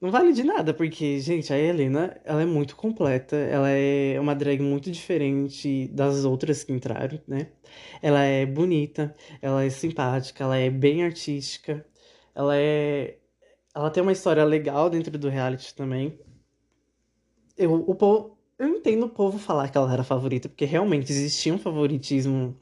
não 0.00 0.10
vale 0.10 0.32
de 0.32 0.42
nada, 0.44 0.74
porque, 0.74 1.20
gente, 1.20 1.52
a 1.52 1.58
Helena, 1.58 2.20
ela 2.24 2.42
é 2.42 2.46
muito 2.46 2.76
completa, 2.76 3.36
ela 3.36 3.70
é 3.70 4.18
uma 4.20 4.34
drag 4.34 4.60
muito 4.60 4.90
diferente 4.90 5.88
das 5.88 6.24
outras 6.24 6.64
que 6.64 6.72
entraram, 6.72 7.20
né? 7.26 7.48
Ela 8.02 8.22
é 8.24 8.44
bonita, 8.44 9.14
ela 9.40 9.64
é 9.64 9.70
simpática, 9.70 10.44
ela 10.44 10.58
é 10.58 10.68
bem 10.70 11.04
artística, 11.04 11.86
ela 12.34 12.56
é... 12.56 13.18
Ela 13.74 13.90
tem 13.90 14.02
uma 14.02 14.12
história 14.12 14.44
legal 14.44 14.90
dentro 14.90 15.16
do 15.18 15.28
reality 15.28 15.74
também. 15.74 16.18
Eu, 17.56 17.74
o 17.74 17.94
povo, 17.94 18.38
eu 18.58 18.68
entendo 18.68 19.06
o 19.06 19.08
povo 19.08 19.38
falar 19.38 19.68
que 19.68 19.78
ela 19.78 19.92
era 19.92 20.04
favorita, 20.04 20.48
porque 20.48 20.64
realmente 20.64 21.10
existia 21.10 21.54
um 21.54 21.58
favoritismo 21.58 22.56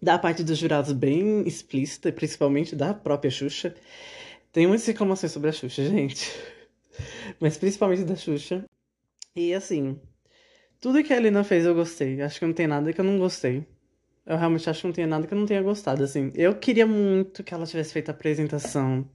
da 0.00 0.18
parte 0.18 0.42
dos 0.42 0.56
jurados 0.58 0.92
bem 0.92 1.46
explícita, 1.46 2.12
principalmente 2.12 2.74
da 2.74 2.94
própria 2.94 3.30
Xuxa. 3.30 3.74
Tem 4.52 4.66
muitas 4.66 4.86
reclamações 4.86 5.32
sobre 5.32 5.50
a 5.50 5.52
Xuxa, 5.52 5.84
gente. 5.88 6.32
Mas 7.40 7.56
principalmente 7.56 8.04
da 8.04 8.16
Xuxa. 8.16 8.64
E 9.36 9.52
assim, 9.54 10.00
tudo 10.80 11.02
que 11.02 11.12
a 11.12 11.16
Helena 11.16 11.44
fez 11.44 11.64
eu 11.66 11.74
gostei. 11.74 12.20
Acho 12.22 12.38
que 12.38 12.46
não 12.46 12.52
tem 12.52 12.66
nada 12.66 12.92
que 12.92 13.00
eu 13.00 13.04
não 13.04 13.18
gostei. 13.18 13.66
Eu 14.28 14.36
realmente 14.36 14.68
acho 14.68 14.82
que 14.82 14.86
não 14.86 14.92
tem 14.92 15.06
nada 15.06 15.26
que 15.26 15.32
eu 15.32 15.38
não 15.38 15.46
tenha 15.46 15.62
gostado, 15.62 16.04
assim. 16.04 16.30
Eu 16.34 16.54
queria 16.54 16.86
muito 16.86 17.42
que 17.42 17.54
ela 17.54 17.64
tivesse 17.64 17.94
feito 17.94 18.10
a 18.10 18.12
apresentação, 18.12 19.08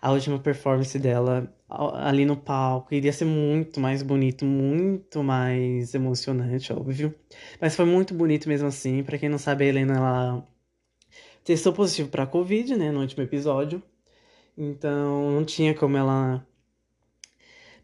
a 0.00 0.10
última 0.10 0.38
performance 0.38 0.98
dela 0.98 1.54
ali 1.68 2.24
no 2.24 2.38
palco. 2.38 2.94
Iria 2.94 3.12
ser 3.12 3.26
muito 3.26 3.78
mais 3.78 4.02
bonito, 4.02 4.46
muito 4.46 5.22
mais 5.22 5.94
emocionante, 5.94 6.72
óbvio. 6.72 7.14
Mas 7.60 7.76
foi 7.76 7.84
muito 7.84 8.14
bonito 8.14 8.48
mesmo 8.48 8.66
assim. 8.66 9.02
Para 9.04 9.18
quem 9.18 9.28
não 9.28 9.36
sabe, 9.36 9.64
a 9.64 9.68
Helena, 9.68 9.94
ela 9.94 10.48
testou 11.44 11.74
positivo 11.74 12.08
pra 12.08 12.26
Covid, 12.26 12.76
né, 12.76 12.90
no 12.90 13.00
último 13.02 13.22
episódio. 13.22 13.82
Então, 14.56 15.32
não 15.32 15.44
tinha 15.44 15.74
como 15.74 15.98
ela 15.98 16.46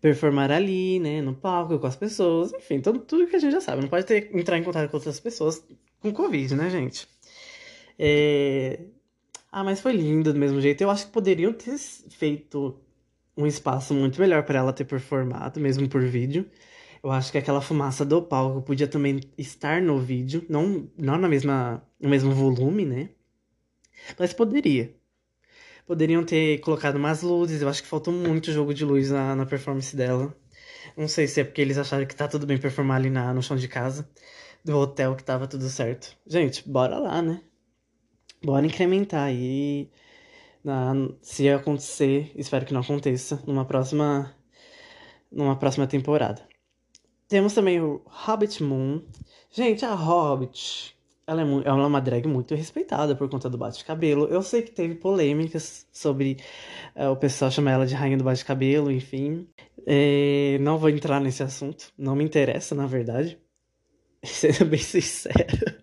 performar 0.01 0.51
ali, 0.51 0.99
né, 0.99 1.21
no 1.21 1.35
palco, 1.35 1.79
com 1.79 1.87
as 1.87 1.97
pessoas, 1.97 2.51
enfim, 2.55 2.81
tudo, 2.81 3.01
tudo 3.01 3.27
que 3.27 3.37
a 3.37 3.39
gente 3.39 3.53
já 3.53 3.61
sabe. 3.61 3.83
Não 3.83 3.89
pode 3.91 4.07
ter, 4.07 4.35
entrar 4.35 4.57
em 4.57 4.65
contato 4.65 4.91
com 4.91 4.97
outras 4.97 5.21
pessoas 5.21 5.63
com 6.03 6.13
Covid, 6.13 6.55
né, 6.57 6.69
gente? 6.69 7.09
É... 7.99 8.81
Ah, 9.51 9.63
mas 9.65 9.81
foi 9.81 9.93
lindo 9.93 10.33
do 10.33 10.39
mesmo 10.39 10.61
jeito. 10.61 10.83
Eu 10.83 10.91
acho 10.91 11.07
que 11.07 11.13
poderiam 11.13 11.53
ter 11.53 11.79
feito 11.79 12.81
um 13.37 13.47
espaço 13.47 13.95
muito 13.95 14.21
melhor 14.21 14.43
para 14.45 14.59
ela 14.59 14.73
ter 14.73 14.85
performado, 14.85 15.61
mesmo 15.61 15.89
por 15.89 16.03
vídeo. 16.03 16.51
Eu 17.03 17.11
acho 17.11 17.33
que 17.33 17.39
aquela 17.39 17.61
fumaça 17.61 18.05
do 18.05 18.23
palco 18.23 18.63
podia 18.63 18.87
também 18.89 19.21
estar 19.37 19.83
no 19.83 19.99
vídeo, 19.99 20.45
não, 20.49 20.89
não 20.97 21.19
na 21.19 21.29
mesma, 21.29 21.83
no 22.01 22.09
mesmo 22.09 22.33
volume, 22.33 22.85
né? 22.85 23.11
Mas 24.19 24.33
poderia. 24.33 24.95
Poderiam 25.87 26.25
ter 26.25 26.61
colocado 26.61 26.99
mais 26.99 27.23
luzes, 27.23 27.61
eu 27.63 27.69
acho 27.69 27.83
que 27.83 27.89
faltou 27.89 28.15
muito 28.15 28.53
jogo 28.53 28.73
de 28.73 28.85
luz 28.85 29.11
na, 29.11 29.35
na 29.37 29.47
performance 29.47 29.95
dela. 29.97 30.35
Não 30.97 31.09
sei 31.09 31.27
se 31.27 31.41
é 31.41 31.45
porque 31.45 31.61
eles 31.61 31.79
acharam 31.79 32.07
que 32.07 32.15
tá 32.17 32.29
tudo 32.29 32.47
bem 32.47 32.59
performar 32.59 32.97
ali 32.99 33.11
na, 33.11 33.35
no 33.35 33.43
chão 33.43 33.57
de 33.57 33.69
casa, 33.69 34.09
do 34.65 34.77
hotel 34.79 35.17
que 35.17 35.25
tava 35.25 35.47
tudo 35.47 35.69
certo. 35.69 36.17
Gente, 36.27 36.69
bora 36.69 36.99
lá, 36.99 37.21
né? 37.23 37.43
Bora 38.45 38.67
incrementar 38.67 39.25
aí. 39.25 39.91
Na, 40.65 40.95
se 41.21 41.49
acontecer, 41.49 42.31
espero 42.37 42.65
que 42.65 42.73
não 42.73 42.83
aconteça, 42.83 43.43
numa 43.47 43.65
próxima, 43.65 44.33
numa 45.31 45.57
próxima 45.57 45.87
temporada. 45.87 46.47
Temos 47.29 47.55
também 47.55 47.81
o 47.81 48.01
Hobbit 48.07 48.63
Moon. 48.63 49.03
Gente, 49.51 49.85
a 49.85 49.95
Hobbit 49.95 50.95
ela 51.27 51.43
é, 51.43 51.45
ela 51.45 51.83
é 51.83 51.87
uma 51.87 52.01
drag 52.01 52.27
muito 52.27 52.55
respeitada 52.55 53.15
por 53.15 53.29
conta 53.29 53.49
do 53.49 53.59
bate-cabelo. 53.59 54.27
Eu 54.27 54.43
sei 54.43 54.63
que 54.63 54.71
teve 54.71 54.95
polêmicas 54.95 55.87
sobre 55.93 56.37
uh, 56.97 57.11
o 57.11 57.17
pessoal 57.17 57.51
chamar 57.51 57.73
ela 57.73 57.87
de 57.87 57.95
rainha 57.95 58.17
do 58.17 58.25
bate-cabelo, 58.25 58.91
enfim. 58.91 59.49
É, 59.87 60.59
não 60.61 60.79
vou 60.79 60.91
entrar 60.91 61.21
nesse 61.21 61.43
assunto, 61.43 61.93
não 61.97 62.15
me 62.17 62.25
interessa, 62.25 62.75
na 62.75 62.87
verdade. 62.87 63.39
Sendo 64.25 64.67
bem 64.67 64.81
sincero. 64.81 65.83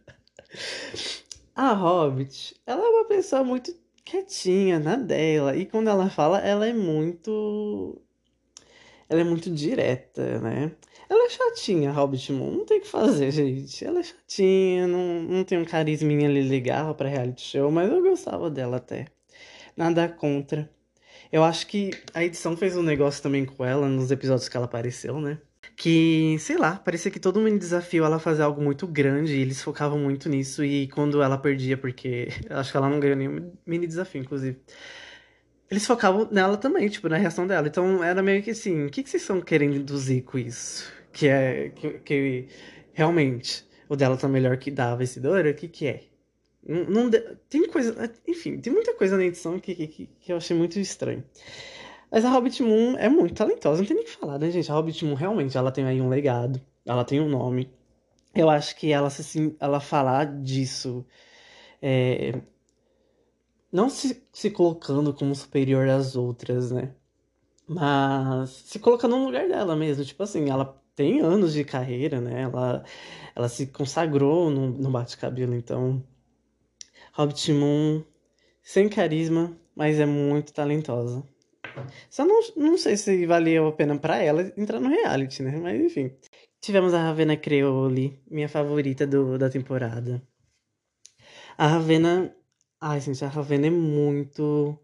A 1.56 1.74
Hobbit, 1.74 2.56
ela 2.66 2.82
é 2.82 2.90
uma 2.90 3.06
pessoa 3.06 3.44
muito 3.44 3.76
quietinha 4.06 4.80
na 4.80 4.96
dela. 4.96 5.56
E 5.56 5.66
quando 5.66 5.90
ela 5.90 6.10
fala, 6.10 6.40
ela 6.40 6.66
é 6.66 6.74
muito. 6.74 8.02
Ela 9.10 9.22
é 9.22 9.24
muito 9.24 9.50
direta, 9.52 10.40
né? 10.40 10.72
Ela 11.10 11.26
é 11.26 11.30
chatinha, 11.30 11.92
Hobbit 11.92 12.32
Moon. 12.32 12.52
Não 12.52 12.66
tem 12.66 12.78
o 12.78 12.82
que 12.82 12.88
fazer, 12.88 13.32
gente. 13.32 13.84
Ela 13.84 14.00
é 14.00 14.04
chatinha, 14.04 14.88
não, 14.88 15.24
não 15.24 15.44
tem 15.44 15.58
um 15.58 15.66
carisminha 15.66 16.30
ali 16.30 16.44
legal 16.48 16.96
pra 16.96 17.10
reality 17.10 17.42
show, 17.42 17.72
mas 17.72 17.92
eu 17.92 18.02
gostava 18.02 18.50
dela 18.50 18.78
até. 18.78 19.08
Nada 19.76 20.08
contra. 20.08 20.70
Eu 21.32 21.44
acho 21.44 21.68
que 21.68 21.92
a 22.14 22.24
edição 22.24 22.56
fez 22.56 22.78
um 22.78 22.84
negócio 22.84 23.22
também 23.22 23.46
com 23.46 23.66
ela 23.66 23.88
nos 23.88 24.12
episódios 24.12 24.48
que 24.48 24.56
ela 24.56 24.66
apareceu, 24.66 25.20
né? 25.20 25.40
Que, 25.80 26.38
sei 26.40 26.58
lá, 26.58 26.76
parecia 26.76 27.10
que 27.12 27.20
todo 27.20 27.40
mini 27.40 27.58
desafio 27.58 28.04
ela 28.04 28.20
fazia 28.20 28.44
algo 28.46 28.62
muito 28.62 28.86
grande 28.86 29.36
e 29.38 29.42
eles 29.42 29.62
focavam 29.62 29.98
muito 30.00 30.28
nisso. 30.30 30.64
E 30.64 30.88
quando 30.90 31.22
ela 31.22 31.38
perdia, 31.38 31.78
porque 31.78 32.28
acho 32.52 32.72
que 32.72 32.78
ela 32.78 32.90
não 32.90 33.00
ganhou 33.00 33.16
nenhum 33.16 33.52
mini 33.66 33.88
desafio, 33.88 34.22
inclusive 34.22 34.60
eles 35.72 35.86
focavam 35.86 36.28
nela 36.32 36.58
também, 36.58 36.90
tipo, 36.90 37.08
na 37.10 37.18
reação 37.18 37.46
dela. 37.48 37.68
Então 37.68 38.04
era 38.04 38.22
meio 38.24 38.44
que 38.44 38.52
assim, 38.52 38.86
o 38.86 38.90
que, 38.90 39.04
que 39.04 39.10
vocês 39.10 39.24
estão 39.24 39.40
querendo 39.42 39.76
induzir 39.76 40.24
com 40.24 40.38
isso? 40.38 40.92
que 41.12 41.28
é 41.28 41.70
que, 41.70 42.00
que 42.00 42.48
realmente 42.94 43.66
o 43.88 43.96
dela 43.96 44.18
tá 44.18 44.28
melhor 44.28 44.58
que 44.58 44.72
da 44.72 44.96
vencedora, 44.96 45.52
o 45.52 45.54
que 45.54 45.68
que 45.68 45.88
é? 45.88 46.04
Não, 46.66 46.84
não, 46.86 47.12
tem 47.50 47.68
coisa, 47.68 48.12
enfim, 48.28 48.60
tem 48.60 48.72
muita 48.72 48.94
coisa 48.94 49.18
na 49.18 49.26
edição 49.26 49.60
que, 49.60 49.74
que, 49.76 50.10
que 50.20 50.32
eu 50.32 50.38
achei 50.38 50.56
muito 50.56 50.80
estranho. 50.80 51.24
Mas 52.12 52.26
a 52.26 52.30
Hobbit 52.30 52.64
Moon 52.64 52.96
é 52.98 53.08
muito 53.08 53.36
talentosa, 53.36 53.82
não 53.82 53.88
tem 53.88 53.96
nem 53.96 54.06
o 54.06 54.08
que 54.08 54.16
falar, 54.16 54.40
né, 54.40 54.50
gente? 54.50 54.72
A 54.72 54.76
Hobbit 54.76 55.06
Moon 55.06 55.14
realmente, 55.14 55.58
ela 55.58 55.72
tem 55.72 55.86
aí 55.86 56.02
um 56.02 56.10
legado, 56.10 56.60
ela 56.86 57.06
tem 57.06 57.20
um 57.20 57.30
nome. 57.30 57.72
Eu 58.34 58.50
acho 58.50 58.76
que 58.76 58.92
ela, 58.92 59.08
assim, 59.08 59.56
ela 59.60 59.80
falar 59.80 60.26
disso, 60.42 61.06
é, 61.82 62.42
não 63.72 63.90
se, 63.90 64.24
se 64.34 64.50
colocando 64.50 65.14
como 65.14 65.36
superior 65.36 65.88
às 65.88 66.16
outras, 66.16 66.72
né? 66.72 66.94
Mas 67.68 68.50
se 68.50 68.80
colocando 68.80 69.16
no 69.16 69.26
lugar 69.26 69.48
dela 69.48 69.76
mesmo, 69.76 70.04
tipo 70.04 70.24
assim, 70.24 70.50
ela 70.50 70.82
tem 70.96 71.22
anos 71.22 71.54
de 71.54 71.64
carreira, 71.64 72.20
né? 72.20 72.42
Ela, 72.42 72.84
ela 73.36 73.48
se 73.48 73.68
consagrou 73.68 74.50
no, 74.50 74.70
no 74.70 74.90
bate-cabelo, 74.90 75.54
então. 75.56 76.04
Hobbit 77.14 77.54
Moon, 77.54 78.04
sem 78.62 78.90
carisma, 78.90 79.56
mas 79.76 80.00
é 80.00 80.06
muito 80.06 80.52
talentosa. 80.52 81.24
Só 82.10 82.26
não, 82.26 82.40
não 82.56 82.78
sei 82.78 82.98
se 82.98 83.26
valeu 83.26 83.68
a 83.68 83.72
pena 83.72 83.98
para 83.98 84.18
ela 84.18 84.42
entrar 84.58 84.80
no 84.80 84.90
reality, 84.90 85.44
né? 85.44 85.58
Mas 85.58 85.80
enfim. 85.82 86.12
Tivemos 86.62 86.94
a 86.94 87.02
Ravena 87.02 87.38
Creole, 87.38 88.22
minha 88.30 88.50
favorita 88.50 89.08
do, 89.08 89.38
da 89.38 89.50
temporada. 89.50 90.22
A 91.58 91.68
Ravena. 91.68 92.36
Ai, 92.82 93.00
gente, 93.02 93.24
a 93.24 93.28
Ravena 93.28 93.68
é 93.68 93.70
muito. 93.70 94.78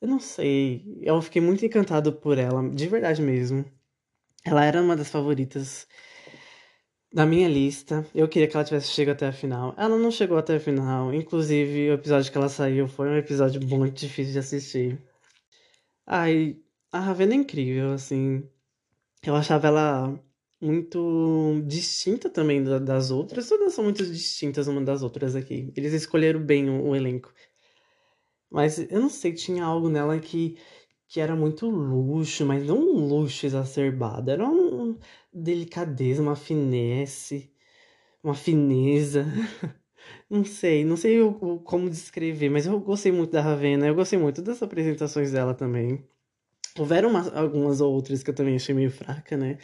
Eu 0.00 0.08
não 0.08 0.20
sei. 0.20 0.98
Eu 1.02 1.20
fiquei 1.22 1.42
muito 1.42 1.64
encantado 1.64 2.12
por 2.12 2.38
ela, 2.38 2.68
de 2.70 2.86
verdade 2.88 3.22
mesmo. 3.22 3.64
Ela 4.44 4.64
era 4.64 4.82
uma 4.82 4.96
das 4.96 5.10
favoritas 5.10 5.86
da 7.12 7.26
minha 7.26 7.48
lista. 7.48 8.06
Eu 8.14 8.28
queria 8.28 8.48
que 8.48 8.56
ela 8.56 8.64
tivesse 8.64 8.88
chegado 8.88 9.16
até 9.16 9.26
a 9.28 9.32
final. 9.32 9.74
Ela 9.76 9.96
não 9.96 10.10
chegou 10.10 10.38
até 10.38 10.56
a 10.56 10.60
final. 10.60 11.12
Inclusive, 11.12 11.90
o 11.90 11.94
episódio 11.94 12.30
que 12.30 12.38
ela 12.38 12.48
saiu 12.48 12.88
foi 12.88 13.08
um 13.08 13.16
episódio 13.16 13.60
muito 13.66 13.98
difícil 13.98 14.32
de 14.32 14.38
assistir. 14.38 14.98
Ai, 16.10 16.56
a 16.90 16.98
Ravena 17.00 17.34
é 17.34 17.36
incrível, 17.36 17.92
assim. 17.92 18.42
Eu 19.24 19.36
achava 19.36 19.68
ela 19.68 20.20
muito 20.60 21.62
distinta 21.66 22.30
também 22.30 22.62
das 22.64 23.10
outras. 23.12 23.48
Todas 23.48 23.74
são 23.74 23.84
muito 23.84 24.04
distintas 24.06 24.68
uma 24.68 24.82
das 24.82 25.02
outras 25.02 25.36
aqui. 25.36 25.72
Eles 25.76 25.92
escolheram 25.94 26.40
bem 26.44 26.70
o, 26.70 26.88
o 26.90 26.96
elenco. 26.96 27.32
Mas 28.50 28.78
eu 28.78 29.00
não 29.00 29.08
sei, 29.10 29.32
tinha 29.34 29.64
algo 29.64 29.88
nela 29.88 30.18
que, 30.20 30.58
que 31.08 31.20
era 31.20 31.36
muito 31.36 31.68
luxo, 31.68 32.46
mas 32.46 32.64
não 32.66 32.78
um 32.78 33.06
luxo 33.08 33.46
exacerbado. 33.46 34.30
Era 34.30 34.44
uma 34.46 34.98
delicadeza, 35.32 36.22
uma 36.22 36.36
finesse, 36.36 37.52
uma 38.22 38.34
fineza. 38.34 39.26
Não 40.30 40.44
sei, 40.44 40.84
não 40.84 40.96
sei 40.96 41.20
o, 41.20 41.30
o, 41.30 41.60
como 41.60 41.88
descrever, 41.90 42.50
mas 42.50 42.66
eu 42.66 42.78
gostei 42.80 43.12
muito 43.12 43.32
da 43.32 43.40
Ravena, 43.42 43.86
eu 43.86 43.94
gostei 43.94 44.18
muito 44.18 44.42
das 44.42 44.62
apresentações 44.62 45.32
dela 45.32 45.54
também. 45.54 46.04
Houveram 46.78 47.10
uma, 47.10 47.28
algumas 47.38 47.80
outras 47.80 48.22
que 48.22 48.30
eu 48.30 48.34
também 48.34 48.56
achei 48.56 48.74
meio 48.74 48.90
fraca, 48.90 49.36
né? 49.36 49.58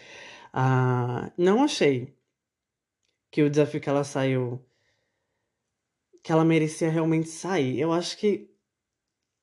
Ah, 0.52 1.32
não 1.38 1.64
achei 1.64 2.14
que 3.30 3.42
o 3.42 3.50
desafio 3.50 3.80
que 3.80 3.88
ela 3.88 4.04
saiu. 4.04 4.64
que 6.24 6.32
ela 6.32 6.44
merecia 6.44 6.90
realmente 6.90 7.28
sair. 7.28 7.78
Eu 7.78 7.92
acho 7.92 8.16
que. 8.16 8.50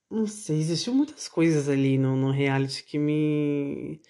Não 0.10 0.28
sei, 0.28 0.60
existiu 0.60 0.94
muitas 0.94 1.28
coisas 1.30 1.70
ali 1.70 1.98
no, 1.98 2.16
no 2.18 2.32
reality 2.32 2.84
que 2.84 2.98
me. 3.00 4.02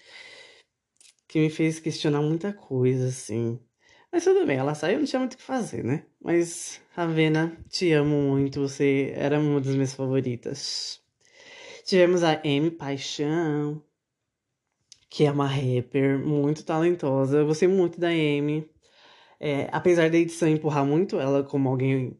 que 1.28 1.38
me 1.40 1.50
fez 1.50 1.80
questionar 1.80 2.22
muita 2.22 2.52
coisa, 2.52 3.08
assim. 3.08 3.60
Mas 4.12 4.24
tudo 4.24 4.44
bem, 4.44 4.58
ela 4.58 4.74
saiu, 4.74 4.98
não 4.98 5.06
tinha 5.06 5.18
muito 5.18 5.34
o 5.34 5.36
que 5.38 5.42
fazer, 5.42 5.82
né? 5.82 6.04
Mas, 6.20 6.82
Ravena, 6.90 7.56
te 7.70 7.90
amo 7.92 8.14
muito, 8.14 8.60
você 8.60 9.14
era 9.16 9.40
uma 9.40 9.58
das 9.58 9.74
minhas 9.74 9.94
favoritas. 9.94 11.00
Tivemos 11.86 12.22
a 12.22 12.38
Amy 12.44 12.70
Paixão, 12.70 13.82
que 15.08 15.24
é 15.24 15.30
uma 15.30 15.46
rapper 15.46 16.18
muito 16.18 16.62
talentosa. 16.62 17.38
Eu 17.38 17.46
gostei 17.46 17.66
muito 17.66 17.98
da 17.98 18.08
Amy. 18.08 18.68
É, 19.40 19.68
apesar 19.72 20.08
da 20.10 20.18
edição 20.18 20.48
empurrar 20.48 20.84
muito 20.84 21.18
ela 21.18 21.42
como 21.42 21.68
alguém. 21.70 22.16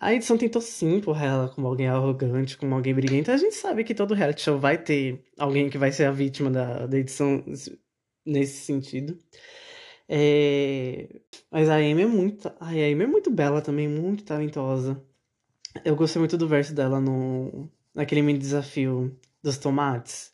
A 0.00 0.12
edição 0.12 0.36
tentou 0.36 0.60
sim 0.60 0.96
empurrar 0.96 1.24
ela 1.24 1.48
como 1.48 1.68
alguém 1.68 1.86
arrogante, 1.86 2.58
como 2.58 2.74
alguém 2.74 2.92
briguento. 2.92 3.30
A 3.30 3.36
gente 3.36 3.54
sabe 3.54 3.84
que 3.84 3.94
todo 3.94 4.12
reality 4.12 4.42
show 4.42 4.58
vai 4.58 4.76
ter 4.76 5.24
alguém 5.38 5.70
que 5.70 5.78
vai 5.78 5.92
ser 5.92 6.04
a 6.06 6.10
vítima 6.10 6.50
da, 6.50 6.86
da 6.86 6.98
edição 6.98 7.44
nesse 8.26 8.64
sentido. 8.64 9.16
É... 10.08 11.20
Mas 11.50 11.68
a 11.68 11.76
Amy 11.76 12.02
é 12.02 12.06
muito. 12.06 12.48
A 12.60 12.68
Amy 12.68 13.02
é 13.02 13.06
muito 13.06 13.30
bela 13.30 13.60
também, 13.60 13.88
muito 13.88 14.24
talentosa. 14.24 15.02
Eu 15.84 15.94
gostei 15.96 16.18
muito 16.20 16.36
do 16.36 16.48
verso 16.48 16.74
dela 16.74 17.00
no 17.00 17.70
naquele 17.94 18.22
mini 18.22 18.38
desafio 18.38 19.16
dos 19.42 19.58
tomates. 19.58 20.32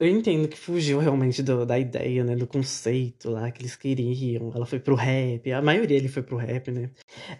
Eu 0.00 0.08
entendo 0.08 0.48
que 0.48 0.58
fugiu 0.58 0.98
realmente 0.98 1.42
do, 1.42 1.64
da 1.64 1.78
ideia, 1.78 2.24
né? 2.24 2.34
Do 2.34 2.46
conceito 2.46 3.30
lá 3.30 3.50
que 3.50 3.62
eles 3.62 3.76
queriam. 3.76 4.52
Ela 4.54 4.66
foi 4.66 4.80
pro 4.80 4.94
rap, 4.94 5.52
a 5.52 5.62
maioria 5.62 5.96
ele 5.96 6.08
foi 6.08 6.22
pro 6.22 6.36
rap, 6.36 6.70
né? 6.70 6.90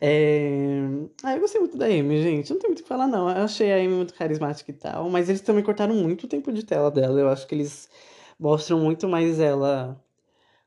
É... 0.00 0.80
Ah, 1.22 1.34
eu 1.34 1.40
gostei 1.40 1.60
muito 1.60 1.76
da 1.76 1.86
Amy, 1.86 2.22
gente. 2.22 2.50
Não 2.50 2.58
tem 2.58 2.68
muito 2.70 2.80
o 2.80 2.82
que 2.82 2.88
falar, 2.88 3.08
não. 3.08 3.28
Eu 3.28 3.44
achei 3.44 3.72
a 3.72 3.76
Amy 3.76 3.94
muito 3.94 4.14
carismática 4.14 4.70
e 4.70 4.74
tal, 4.74 5.10
mas 5.10 5.28
eles 5.28 5.40
também 5.40 5.64
cortaram 5.64 5.94
muito 5.94 6.24
o 6.24 6.28
tempo 6.28 6.52
de 6.52 6.64
tela 6.64 6.90
dela. 6.90 7.18
Eu 7.18 7.28
acho 7.28 7.46
que 7.46 7.54
eles 7.54 7.88
mostram 8.38 8.78
muito 8.80 9.08
mais 9.08 9.40
ela 9.40 10.00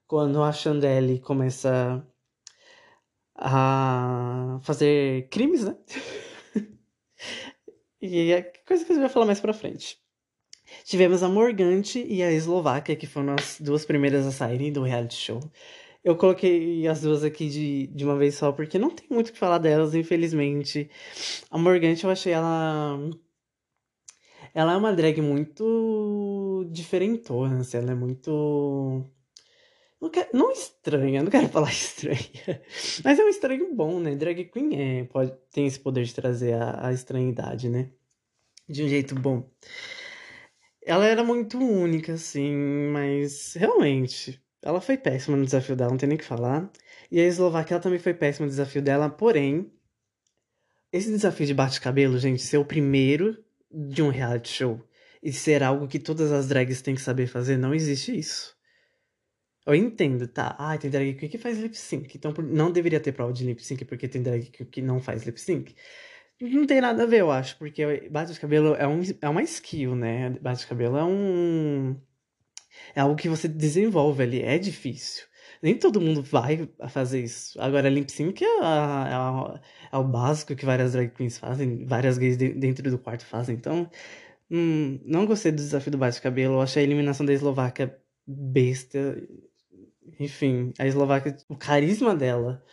quando 0.07 0.41
a 0.41 0.51
Chandelle 0.51 1.19
começa 1.19 2.05
a 3.35 4.59
fazer 4.63 5.27
crimes, 5.29 5.65
né? 5.65 5.77
e 8.01 8.31
é 8.31 8.41
coisa 8.41 8.83
que 8.85 8.91
a 8.91 8.95
gente 8.95 9.03
vai 9.03 9.09
falar 9.09 9.25
mais 9.25 9.39
pra 9.39 9.53
frente. 9.53 9.99
Tivemos 10.85 11.23
a 11.23 11.29
Morgante 11.29 12.03
e 12.07 12.23
a 12.23 12.31
Eslováquia, 12.31 12.95
que 12.95 13.07
foram 13.07 13.35
as 13.37 13.59
duas 13.59 13.85
primeiras 13.85 14.25
a 14.25 14.31
saírem 14.31 14.71
do 14.71 14.83
reality 14.83 15.15
show. 15.15 15.39
Eu 16.03 16.15
coloquei 16.15 16.87
as 16.87 17.01
duas 17.01 17.23
aqui 17.23 17.49
de, 17.49 17.87
de 17.87 18.05
uma 18.05 18.17
vez 18.17 18.35
só, 18.35 18.51
porque 18.51 18.79
não 18.79 18.89
tem 18.89 19.07
muito 19.09 19.29
o 19.29 19.33
que 19.33 19.39
falar 19.39 19.57
delas, 19.57 19.93
infelizmente. 19.93 20.89
A 21.51 21.57
Morgante, 21.57 22.03
eu 22.03 22.09
achei 22.09 22.33
ela. 22.33 22.97
Ela 24.53 24.73
é 24.73 24.77
uma 24.77 24.93
drag 24.93 25.21
muito 25.21 26.65
diferentona, 26.71 27.59
assim, 27.59 27.77
ela 27.77 27.91
é 27.91 27.95
muito 27.95 29.05
não, 30.01 30.09
quer, 30.09 30.29
não 30.33 30.51
estranha, 30.51 31.23
não 31.23 31.31
quero 31.31 31.47
falar 31.49 31.71
estranha. 31.71 32.61
Mas 33.03 33.19
é 33.19 33.23
um 33.23 33.29
estranho 33.29 33.73
bom, 33.73 33.99
né? 33.99 34.15
Drag 34.15 34.45
Queen 34.45 34.75
é, 34.75 35.03
pode, 35.05 35.33
tem 35.51 35.65
esse 35.65 35.79
poder 35.79 36.03
de 36.05 36.13
trazer 36.13 36.53
a, 36.53 36.87
a 36.87 36.93
estranhidade, 36.93 37.69
né? 37.69 37.91
De 38.67 38.83
um 38.83 38.87
jeito 38.87 39.15
bom. 39.15 39.49
Ela 40.85 41.05
era 41.05 41.23
muito 41.23 41.57
única, 41.57 42.13
assim, 42.13 42.55
mas 42.91 43.53
realmente, 43.55 44.41
ela 44.61 44.79
foi 44.79 44.97
péssima 44.97 45.35
no 45.35 45.45
desafio 45.45 45.75
dela, 45.75 45.91
não 45.91 45.97
tem 45.97 46.07
nem 46.07 46.15
o 46.15 46.19
que 46.19 46.25
falar. 46.25 46.71
E 47.11 47.19
a 47.19 47.25
Eslováquia 47.25 47.75
ela 47.75 47.83
também 47.83 47.99
foi 47.99 48.13
péssima 48.13 48.45
no 48.45 48.51
desafio 48.51 48.81
dela, 48.81 49.09
porém, 49.09 49.71
esse 50.91 51.09
desafio 51.09 51.45
de 51.45 51.53
bate-cabelo, 51.53 52.17
gente, 52.17 52.41
ser 52.41 52.57
o 52.57 52.65
primeiro 52.65 53.37
de 53.69 54.01
um 54.01 54.09
reality 54.09 54.49
show 54.49 54.81
e 55.21 55.31
ser 55.33 55.61
algo 55.61 55.87
que 55.87 55.99
todas 55.99 56.31
as 56.31 56.47
drags 56.47 56.81
têm 56.81 56.95
que 56.95 57.01
saber 57.01 57.27
fazer, 57.27 57.57
não 57.57 57.73
existe 57.73 58.17
isso. 58.17 58.56
Eu 59.67 59.75
entendo, 59.75 60.27
tá? 60.29 60.55
Ah, 60.57 60.77
tem 60.77 60.89
drag 60.89 61.13
queen 61.15 61.29
que 61.29 61.37
faz 61.37 61.59
lip 61.59 61.77
sync. 61.77 62.15
Então 62.17 62.33
não 62.41 62.71
deveria 62.71 63.01
ter 63.01 63.11
prova 63.11 63.33
de 63.33 63.43
lip 63.45 63.61
sync 63.61 63.83
porque 63.83 64.07
tem 64.07 64.23
drag 64.23 64.45
queen 64.49 64.69
que 64.69 64.81
não 64.81 65.01
faz 65.01 65.25
lip 65.25 65.39
sync. 65.39 65.75
Não 66.39 66.65
tem 66.65 66.79
nada 66.81 67.03
a 67.03 67.05
ver, 67.05 67.21
eu 67.21 67.31
acho, 67.31 67.57
porque 67.57 68.09
bate 68.09 68.31
de 68.31 68.39
cabelo 68.39 68.75
é, 68.75 68.87
um, 68.87 69.01
é 69.21 69.27
uma 69.29 69.43
skill, 69.43 69.95
né? 69.95 70.29
Bate 70.41 70.61
de 70.61 70.67
cabelo 70.67 70.97
é 70.97 71.03
um. 71.03 71.97
É 72.95 73.01
algo 73.01 73.15
que 73.15 73.27
você 73.29 73.47
desenvolve 73.47 74.23
ali, 74.23 74.41
é 74.41 74.57
difícil. 74.57 75.25
Nem 75.61 75.75
todo 75.77 75.99
mundo 76.01 76.23
vai 76.23 76.69
fazer 76.89 77.23
isso. 77.23 77.59
Agora, 77.61 77.89
lip 77.89 78.11
sync 78.11 78.43
é, 78.43 78.47
a, 78.61 79.59
é, 79.91 79.95
é 79.95 79.97
o 79.97 80.03
básico 80.03 80.55
que 80.55 80.65
várias 80.65 80.93
drag 80.93 81.09
queens 81.11 81.37
fazem, 81.37 81.85
várias 81.85 82.17
gays 82.17 82.37
de, 82.37 82.53
dentro 82.53 82.89
do 82.89 82.99
quarto 82.99 83.25
fazem. 83.25 83.55
Então, 83.55 83.89
hum, 84.51 84.99
não 85.05 85.25
gostei 85.25 85.51
do 85.51 85.57
desafio 85.57 85.91
do 85.91 85.97
bate 85.97 86.17
de 86.17 86.21
cabelo. 86.21 86.55
Eu 86.55 86.61
achei 86.61 86.83
a 86.83 86.85
eliminação 86.85 87.25
da 87.25 87.33
Eslováquia 87.33 87.97
besta 88.27 89.17
enfim, 90.19 90.73
a 90.79 90.85
Eslováquia, 90.85 91.37
o 91.49 91.55
carisma 91.55 92.15
dela, 92.15 92.63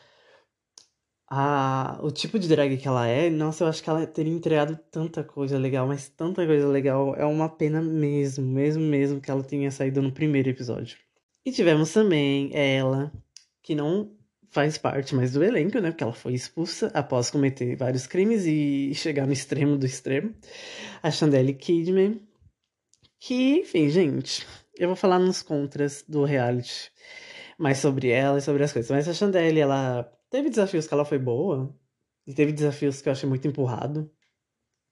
a, 1.28 1.98
o 2.02 2.10
tipo 2.10 2.38
de 2.38 2.46
drag 2.48 2.76
que 2.76 2.86
ela 2.86 3.06
é, 3.06 3.30
nossa, 3.30 3.64
eu 3.64 3.68
acho 3.68 3.82
que 3.82 3.90
ela 3.90 4.06
teria 4.06 4.32
entregado 4.32 4.78
tanta 4.90 5.24
coisa 5.24 5.58
legal, 5.58 5.86
mas 5.86 6.08
tanta 6.08 6.46
coisa 6.46 6.68
legal. 6.68 7.14
É 7.16 7.24
uma 7.24 7.48
pena 7.48 7.80
mesmo, 7.82 8.46
mesmo, 8.46 8.82
mesmo 8.82 9.20
que 9.20 9.30
ela 9.30 9.42
tenha 9.42 9.70
saído 9.70 10.00
no 10.02 10.12
primeiro 10.12 10.48
episódio. 10.48 10.98
E 11.44 11.52
tivemos 11.52 11.92
também 11.92 12.50
ela, 12.54 13.12
que 13.62 13.74
não 13.74 14.16
faz 14.50 14.78
parte 14.78 15.14
mais 15.14 15.32
do 15.32 15.42
elenco, 15.42 15.80
né? 15.80 15.90
Porque 15.90 16.04
ela 16.04 16.12
foi 16.12 16.34
expulsa 16.34 16.90
após 16.94 17.30
cometer 17.30 17.74
vários 17.76 18.06
crimes 18.06 18.46
e 18.46 18.94
chegar 18.94 19.26
no 19.26 19.32
extremo 19.32 19.76
do 19.76 19.84
extremo. 19.84 20.32
A 21.02 21.10
Chandelle 21.10 21.52
Kidman. 21.54 22.20
Que, 23.18 23.60
enfim, 23.60 23.88
gente, 23.88 24.46
eu 24.78 24.88
vou 24.88 24.96
falar 24.96 25.18
nos 25.18 25.42
contras 25.42 26.04
do 26.06 26.24
reality 26.24 26.92
mais 27.58 27.78
sobre 27.78 28.08
ela 28.08 28.38
e 28.38 28.42
sobre 28.42 28.62
as 28.62 28.72
coisas. 28.72 28.90
Mas 28.90 29.08
a 29.08 29.14
Chandelle, 29.14 29.60
ela 29.60 30.10
teve 30.30 30.50
desafios 30.50 30.86
que 30.86 30.94
ela 30.94 31.04
foi 31.04 31.18
boa, 31.18 31.74
e 32.26 32.32
teve 32.32 32.52
desafios 32.52 33.00
que 33.00 33.08
eu 33.08 33.12
achei 33.12 33.28
muito 33.28 33.46
empurrado. 33.46 34.10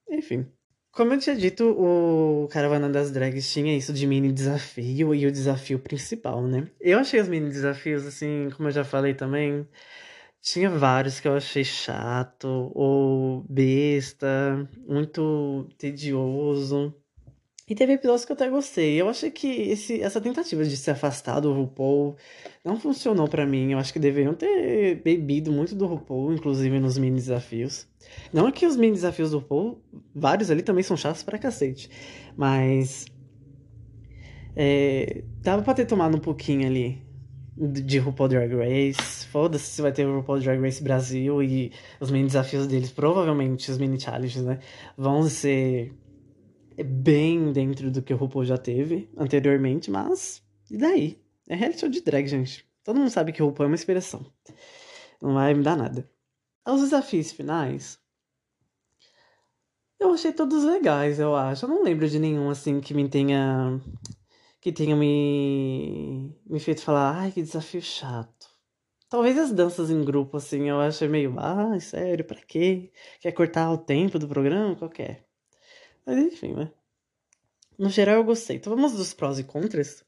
Enfim. 0.09 0.47
Como 0.91 1.15
eu 1.15 1.19
tinha 1.19 1.35
dito, 1.35 1.65
o 1.71 2.47
Caravana 2.49 2.89
das 2.89 3.11
Drags 3.11 3.51
tinha 3.51 3.75
isso 3.75 3.95
de 3.95 4.07
mini 4.07 4.31
desafio 4.31 5.15
e 5.15 5.27
o 5.27 5.33
desafio 5.33 5.79
principal, 5.79 6.47
né? 6.47 6.69
Eu 6.79 6.99
achei 6.99 7.19
os 7.19 7.29
mini 7.29 7.49
desafios, 7.49 8.05
assim, 8.05 8.51
como 8.55 8.69
eu 8.69 8.73
já 8.73 8.85
falei 8.85 9.15
também, 9.15 9.67
tinha 10.43 10.69
vários 10.69 11.19
que 11.19 11.27
eu 11.27 11.35
achei 11.35 11.65
chato 11.65 12.71
ou 12.75 13.43
besta, 13.49 14.69
muito 14.87 15.67
tedioso. 15.79 16.95
E 17.69 17.75
teve 17.75 17.93
episódios 17.93 18.25
que 18.25 18.33
eu 18.33 18.35
até 18.35 18.49
gostei. 18.49 19.01
Eu 19.01 19.09
achei 19.09 19.31
que 19.31 19.47
esse, 19.47 20.03
essa 20.03 20.21
tentativa 20.21 20.65
de 20.65 20.77
se 20.77 20.91
afastar 20.91 21.41
do 21.41 21.53
RuPaul 21.53 22.17
não 22.65 22.79
funcionou 22.79 23.29
para 23.29 23.47
mim. 23.47 23.73
Eu 23.73 23.79
acho 23.79 23.93
que 23.93 24.01
deveriam 24.01 24.35
ter 24.35 24.97
bebido 24.97 25.53
muito 25.53 25.75
do 25.75 25.87
RuPaul, 25.87 26.33
inclusive 26.33 26.81
nos 26.81 26.99
mini 26.99 27.17
desafios. 27.17 27.87
Não 28.33 28.49
é 28.49 28.53
que 28.53 28.67
os 28.67 28.77
mini 28.77 28.95
desafios 28.95 29.31
do 29.31 29.39
RuPaul, 29.39 29.81
vários 30.15 30.51
ali 30.51 30.63
também 30.63 30.83
são 30.83 30.97
chatos 30.97 31.23
pra 31.23 31.39
cacete. 31.39 31.89
Mas. 32.37 33.07
É, 34.55 35.23
dava 35.41 35.63
pra 35.63 35.73
ter 35.73 35.87
tomado 35.87 36.17
um 36.17 36.21
pouquinho 36.21 36.67
ali 36.67 37.01
de 37.57 37.99
RuPaul 37.99 38.29
Drag 38.29 38.53
Race. 38.55 39.27
Foda-se 39.29 39.67
se 39.67 39.81
vai 39.81 39.93
ter 39.93 40.05
o 40.05 40.17
RuPaul 40.17 40.41
Drag 40.41 40.61
Race 40.61 40.83
Brasil 40.83 41.41
e 41.43 41.71
os 42.01 42.11
mini 42.11 42.27
desafios 42.27 42.67
deles, 42.67 42.91
provavelmente 42.91 43.71
os 43.71 43.79
mini 43.79 44.01
challenges, 44.01 44.43
né? 44.43 44.59
Vão 44.97 45.23
ser 45.29 45.93
é 46.77 46.83
bem 46.85 47.53
dentro 47.53 47.91
do 47.91 48.03
que 48.03 48.13
o 48.13 48.17
RuPaul 48.17 48.45
já 48.45 48.59
teve 48.59 49.11
anteriormente, 49.17 49.91
mas 49.91 50.43
e 50.71 50.77
daí? 50.77 51.23
É 51.49 51.55
reality 51.55 51.81
show 51.81 51.89
de 51.89 52.01
drag, 52.01 52.27
gente. 52.27 52.67
Todo 52.85 52.99
mundo 52.99 53.11
sabe 53.11 53.33
que 53.33 53.43
o 53.43 53.47
RuPaul 53.47 53.67
é 53.67 53.69
uma 53.71 53.75
inspiração. 53.75 54.25
Não 55.21 55.35
vai 55.35 55.55
me 55.55 55.63
dar 55.63 55.77
nada. 55.77 56.11
Os 56.67 56.81
desafios 56.81 57.33
finais, 57.33 58.01
eu 60.01 60.13
achei 60.13 60.33
todos 60.33 60.65
legais, 60.65 61.19
eu 61.21 61.35
acho. 61.37 61.65
Eu 61.65 61.69
não 61.69 61.83
lembro 61.83 62.09
de 62.09 62.19
nenhum 62.19 62.51
assim 62.51 62.81
que 62.81 62.93
me 62.93 63.09
tenha 63.09 63.81
que 64.61 64.73
tenham 64.73 64.99
me, 64.99 66.37
me 66.47 66.61
feito 66.61 66.83
falar, 66.83 67.17
ai, 67.19 67.33
que 67.33 67.43
desafio 67.43 67.83
chato. 67.83 68.49
Talvez 69.09 69.37
as 69.39 69.53
danças 69.53 69.91
em 69.91 70.05
grupo, 70.05 70.37
assim, 70.37 70.69
eu 70.69 70.81
achei 70.81 71.09
meio, 71.09 71.35
ai, 71.39 71.81
sério, 71.81 72.25
pra 72.25 72.41
quê? 72.41 72.93
Quer 73.21 73.33
cortar 73.33 73.71
o 73.73 73.79
tempo 73.79 74.19
do 74.19 74.29
programa? 74.29 74.77
Qualquer. 74.77 75.27
Mas 76.07 76.19
enfim, 76.19 76.55
né? 76.55 76.73
No 77.79 77.89
geral 77.89 78.17
eu 78.17 78.25
gostei. 78.25 78.57
Então 78.57 78.75
vamos 78.75 78.93
dos 78.93 79.15
prós 79.15 79.39
e 79.39 79.45
contras? 79.45 80.05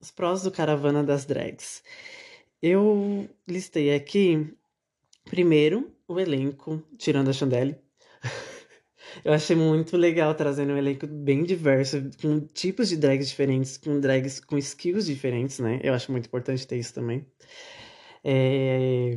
Os 0.00 0.10
prós 0.10 0.42
do 0.42 0.50
Caravana 0.50 1.02
das 1.02 1.24
Drags. 1.24 1.82
Eu 2.60 3.28
listei 3.46 3.94
aqui, 3.94 4.54
primeiro, 5.24 5.90
o 6.08 6.18
elenco, 6.18 6.82
tirando 6.98 7.30
a 7.30 7.32
Chandelle. 7.32 7.78
Eu 9.24 9.32
achei 9.32 9.56
muito 9.56 9.96
legal 9.96 10.34
trazendo 10.34 10.72
um 10.72 10.76
elenco 10.76 11.06
bem 11.06 11.42
diverso, 11.42 12.10
com 12.20 12.40
tipos 12.40 12.88
de 12.88 12.96
drags 12.96 13.28
diferentes, 13.28 13.76
com 13.76 13.98
drags 13.98 14.40
com 14.40 14.58
skills 14.58 15.06
diferentes, 15.06 15.58
né? 15.58 15.80
Eu 15.82 15.94
acho 15.94 16.12
muito 16.12 16.26
importante 16.26 16.66
ter 16.66 16.76
isso 16.76 16.92
também. 16.92 17.26
É, 18.22 19.16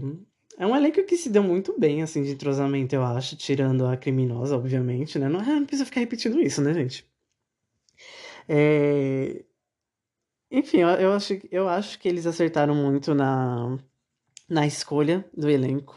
é 0.60 0.68
um 0.68 0.76
elenco 0.76 1.04
que 1.06 1.18
se 1.18 1.30
deu 1.30 1.42
muito 1.42 1.80
bem, 1.80 2.04
assim, 2.04 2.22
de 2.22 2.32
entrosamento, 2.32 2.94
eu 2.94 3.04
acho, 3.04 3.38
tirando 3.38 3.88
a 3.88 3.96
criminosa, 3.96 4.58
obviamente, 4.58 5.18
né? 5.18 5.30
Não, 5.30 5.42
não 5.42 5.66
precisa 5.66 5.86
ficar 5.86 6.02
repetindo 6.02 6.42
isso, 6.42 6.62
né, 6.62 6.74
gente? 6.74 7.10
É... 8.48 9.46
Enfim, 10.52 10.80
eu, 10.80 10.90
eu, 10.90 11.14
acho, 11.14 11.40
eu 11.52 11.70
acho 11.70 11.98
que 12.00 12.10
eles 12.10 12.26
acertaram 12.26 12.76
muito 12.76 13.14
na, 13.16 13.78
na 14.50 14.68
escolha 14.68 15.26
do 15.36 15.50
elenco. 15.50 15.96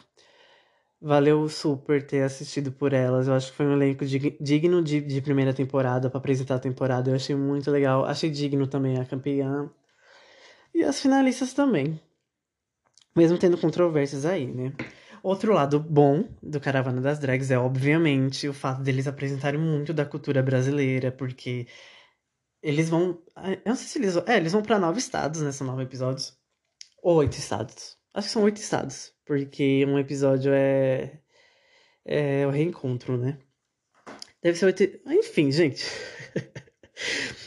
Valeu 1.01 1.49
super 1.49 2.07
ter 2.07 2.23
assistido 2.23 2.71
por 2.71 2.93
elas. 2.93 3.27
Eu 3.27 3.35
acho 3.35 3.51
que 3.51 3.57
foi 3.57 3.67
um 3.67 3.73
elenco 3.73 4.05
digno 4.07 4.83
de, 4.83 5.01
de 5.01 5.21
primeira 5.21 5.53
temporada 5.53 6.09
para 6.09 6.19
apresentar 6.19 6.57
a 6.57 6.61
temporada. 6.61 7.11
Eu 7.11 7.17
achei 7.17 7.35
muito 7.35 7.71
legal. 7.71 8.05
Achei 8.05 8.31
digno 8.31 8.67
também 8.69 8.99
a 9.01 9.05
campeã. 9.05 9.69
E 10.75 10.85
as 10.85 11.01
finalistas 11.01 11.53
também. 11.55 12.01
Mesmo 13.15 13.39
tendo 13.39 13.59
controvérsias 13.59 14.25
aí, 14.25 14.47
né? 14.47 14.73
Outro 15.23 15.53
lado 15.53 15.79
bom 15.79 16.29
do 16.43 16.61
Caravana 16.61 17.01
das 17.01 17.19
Drags 17.19 17.51
é, 17.51 17.59
obviamente, 17.59 18.49
o 18.49 18.53
fato 18.55 18.83
deles 18.83 19.07
apresentarem 19.07 19.61
muito 19.61 19.95
da 19.95 20.05
cultura 20.05 20.43
brasileira, 20.43 21.13
porque 21.13 21.67
eles 22.63 22.89
vão. 22.89 23.23
Eu 23.37 23.61
não 23.67 23.77
sei 23.77 23.87
se 23.87 23.99
eles. 23.99 24.17
É, 24.27 24.37
eles 24.37 24.53
vão 24.53 24.63
pra 24.63 24.79
nove 24.79 24.99
estados 24.99 25.43
nessa 25.43 25.65
nove 25.65 25.83
episódios. 25.83 26.37
Ou 27.03 27.17
oito 27.17 27.37
estados. 27.37 27.99
Acho 28.15 28.29
que 28.29 28.33
são 28.33 28.43
oito 28.45 28.57
estados. 28.59 29.13
Porque 29.25 29.85
um 29.87 29.99
episódio 29.99 30.53
é. 30.53 31.21
É 32.05 32.47
o 32.47 32.51
reencontro, 32.51 33.17
né? 33.17 33.39
Deve 34.43 34.59
ser 34.59 34.67
oito. 34.67 34.83
Enfim, 35.07 35.53
gente. 35.53 35.85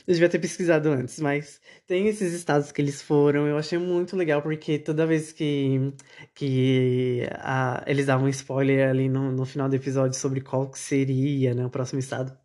Eu 0.07 0.13
devia 0.13 0.29
ter 0.29 0.39
pesquisado 0.39 0.89
antes, 0.89 1.19
mas 1.19 1.59
tem 1.87 2.07
esses 2.07 2.33
estados 2.33 2.71
que 2.71 2.81
eles 2.81 3.01
foram. 3.01 3.47
Eu 3.47 3.57
achei 3.57 3.77
muito 3.77 4.15
legal, 4.15 4.41
porque 4.41 4.79
toda 4.79 5.05
vez 5.05 5.31
que, 5.31 5.93
que 6.33 7.27
a, 7.33 7.83
eles 7.87 8.05
davam 8.05 8.27
spoiler 8.29 8.89
ali 8.89 9.09
no, 9.09 9.31
no 9.31 9.45
final 9.45 9.69
do 9.69 9.75
episódio 9.75 10.19
sobre 10.19 10.41
qual 10.41 10.71
seria 10.73 11.53
né, 11.53 11.65
o 11.65 11.69
próximo 11.69 11.99
estado, 11.99 12.37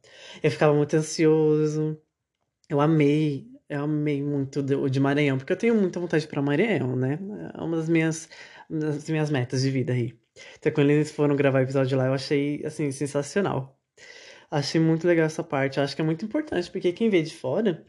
eu 0.43 0.51
ficava 0.51 0.75
muito 0.75 0.95
ansioso. 0.97 2.01
Eu 2.69 2.81
amei 2.81 3.51
eu 3.71 3.85
amei 3.85 4.21
muito 4.21 4.61
o 4.61 4.91
de 4.91 4.99
Maranhão, 4.99 5.39
porque 5.39 5.53
eu 5.53 5.57
tenho 5.57 5.77
muita 5.77 6.01
vontade 6.01 6.27
para 6.27 6.43
Maranhão, 6.43 6.97
né? 6.97 7.19
É 7.55 7.61
uma 7.63 7.77
das 7.77 7.89
minhas, 7.89 8.29
das 8.69 9.09
minhas 9.09 9.31
metas 9.31 9.63
de 9.63 9.71
vida 9.71 9.93
aí. 9.93 10.19
Então, 10.59 10.73
quando 10.73 10.91
eles 10.91 11.11
foram 11.13 11.37
gravar 11.37 11.61
o 11.61 11.63
episódio 11.63 11.97
lá, 11.97 12.07
eu 12.07 12.15
achei, 12.15 12.65
assim, 12.67 12.91
sensacional. 12.91 13.80
Achei 14.51 14.81
muito 14.81 15.07
legal 15.07 15.27
essa 15.27 15.45
parte. 15.45 15.79
Acho 15.79 15.95
que 15.95 16.03
é 16.03 16.05
muito 16.05 16.25
importante, 16.25 16.71
porque 16.71 16.93
quem 16.93 17.09
vê 17.09 17.23
de 17.23 17.35
fora 17.35 17.87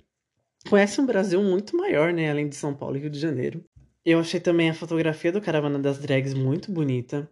conhece 0.70 1.02
um 1.02 1.06
Brasil 1.06 1.42
muito 1.42 1.76
maior, 1.76 2.14
né? 2.14 2.30
Além 2.30 2.48
de 2.48 2.56
São 2.56 2.76
Paulo 2.76 2.98
e 2.98 3.00
Rio 3.00 3.10
de 3.10 3.20
Janeiro. 3.20 3.66
Eu 4.06 4.20
achei 4.20 4.40
também 4.40 4.70
a 4.70 4.74
fotografia 4.74 5.32
do 5.32 5.42
Caravana 5.42 5.80
das 5.80 6.00
Drags 6.00 6.34
muito 6.34 6.72
bonita. 6.72 7.30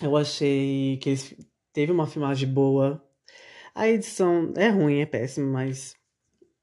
Eu 0.00 0.16
achei 0.16 0.96
que 0.98 1.10
eles 1.10 1.36
teve 1.72 1.92
uma 1.92 2.06
filmagem 2.06 2.48
boa. 2.48 3.02
A 3.74 3.88
edição 3.88 4.52
é 4.56 4.68
ruim, 4.68 5.00
é 5.00 5.06
péssima, 5.06 5.46
mas 5.46 5.94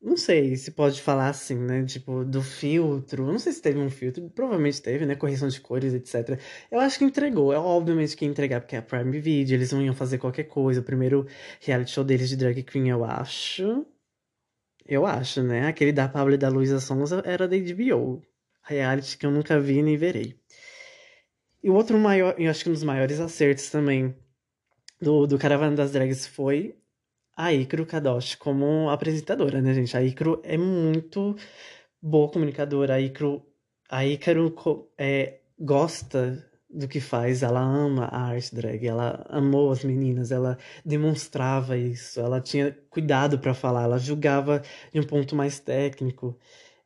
não 0.01 0.15
sei 0.15 0.55
se 0.55 0.71
pode 0.71 1.01
falar 1.01 1.29
assim, 1.29 1.55
né? 1.55 1.83
Tipo, 1.86 2.23
do 2.23 2.41
filtro. 2.41 3.25
Não 3.25 3.39
sei 3.39 3.51
se 3.51 3.62
teve 3.62 3.79
um 3.79 3.89
filtro. 3.89 4.29
Provavelmente 4.29 4.81
teve, 4.81 5.05
né? 5.05 5.15
Correção 5.15 5.47
de 5.47 5.60
cores, 5.60 5.93
etc. 5.93 6.39
Eu 6.71 6.79
acho 6.79 6.99
que 6.99 7.05
entregou. 7.05 7.51
É 7.51 7.57
obviamente 7.57 8.15
que 8.15 8.25
entregar, 8.25 8.62
porque 8.62 8.75
é 8.75 8.79
a 8.79 8.81
Prime 8.81 9.19
Video. 9.19 9.55
Eles 9.55 9.71
não 9.71 9.81
iam 9.81 9.95
fazer 9.95 10.17
qualquer 10.19 10.45
coisa. 10.45 10.81
O 10.81 10.83
primeiro 10.83 11.27
reality 11.62 11.91
show 11.91 12.03
deles 12.03 12.29
de 12.29 12.38
drag 12.38 12.62
queen, 12.63 12.89
eu 12.89 13.03
acho. 13.03 13.86
Eu 14.86 15.05
acho, 15.05 15.43
né? 15.43 15.67
Aquele 15.67 15.91
da 15.91 16.07
Pablo 16.07 16.33
e 16.33 16.38
da 16.38 16.49
Luísa 16.49 16.79
Sonza 16.79 17.21
era 17.25 17.47
da 17.47 17.57
HBO. 17.57 18.21
Reality 18.63 19.17
que 19.17 19.25
eu 19.25 19.31
nunca 19.31 19.60
vi 19.60 19.81
nem 19.81 19.97
verei. 19.97 20.39
E 21.63 21.69
o 21.69 21.73
outro 21.73 21.97
maior, 21.97 22.36
eu 22.38 22.49
acho 22.49 22.63
que 22.63 22.69
um 22.69 22.73
dos 22.73 22.83
maiores 22.83 23.19
acertos 23.19 23.69
também 23.69 24.15
do, 25.01 25.27
do 25.27 25.38
Caravana 25.38 25.75
das 25.75 25.91
Drags 25.91 26.27
foi 26.27 26.75
a 27.38 27.54
Icaro 27.54 27.86
Kadoshi 27.86 28.38
como 28.38 28.89
apresentadora, 28.89 29.62
né, 29.62 29.73
gente? 29.73 29.95
A 29.95 30.04
Icaro 30.04 30.41
é 30.43 30.58
muito 30.58 31.36
boa 32.02 32.30
comunicadora. 32.32 32.95
A 32.95 33.02
Icaro, 33.02 33.45
a 33.89 34.04
é, 34.97 35.41
gosta 35.60 36.43
do 36.69 36.88
que 36.88 37.00
faz, 37.00 37.43
ela 37.43 37.62
ama 37.62 38.06
a 38.06 38.21
arte 38.30 38.54
drag, 38.54 38.86
ela 38.86 39.26
amou 39.30 39.71
as 39.71 39.84
meninas, 39.84 40.32
ela 40.32 40.58
demonstrava 40.86 41.78
isso, 41.78 42.19
ela 42.19 42.41
tinha 42.41 42.78
cuidado 42.89 43.39
para 43.39 43.54
falar, 43.54 43.84
ela 43.84 43.97
julgava 43.97 44.62
de 44.91 45.00
um 45.00 45.04
ponto 45.04 45.36
mais 45.36 45.60
técnico. 45.60 46.38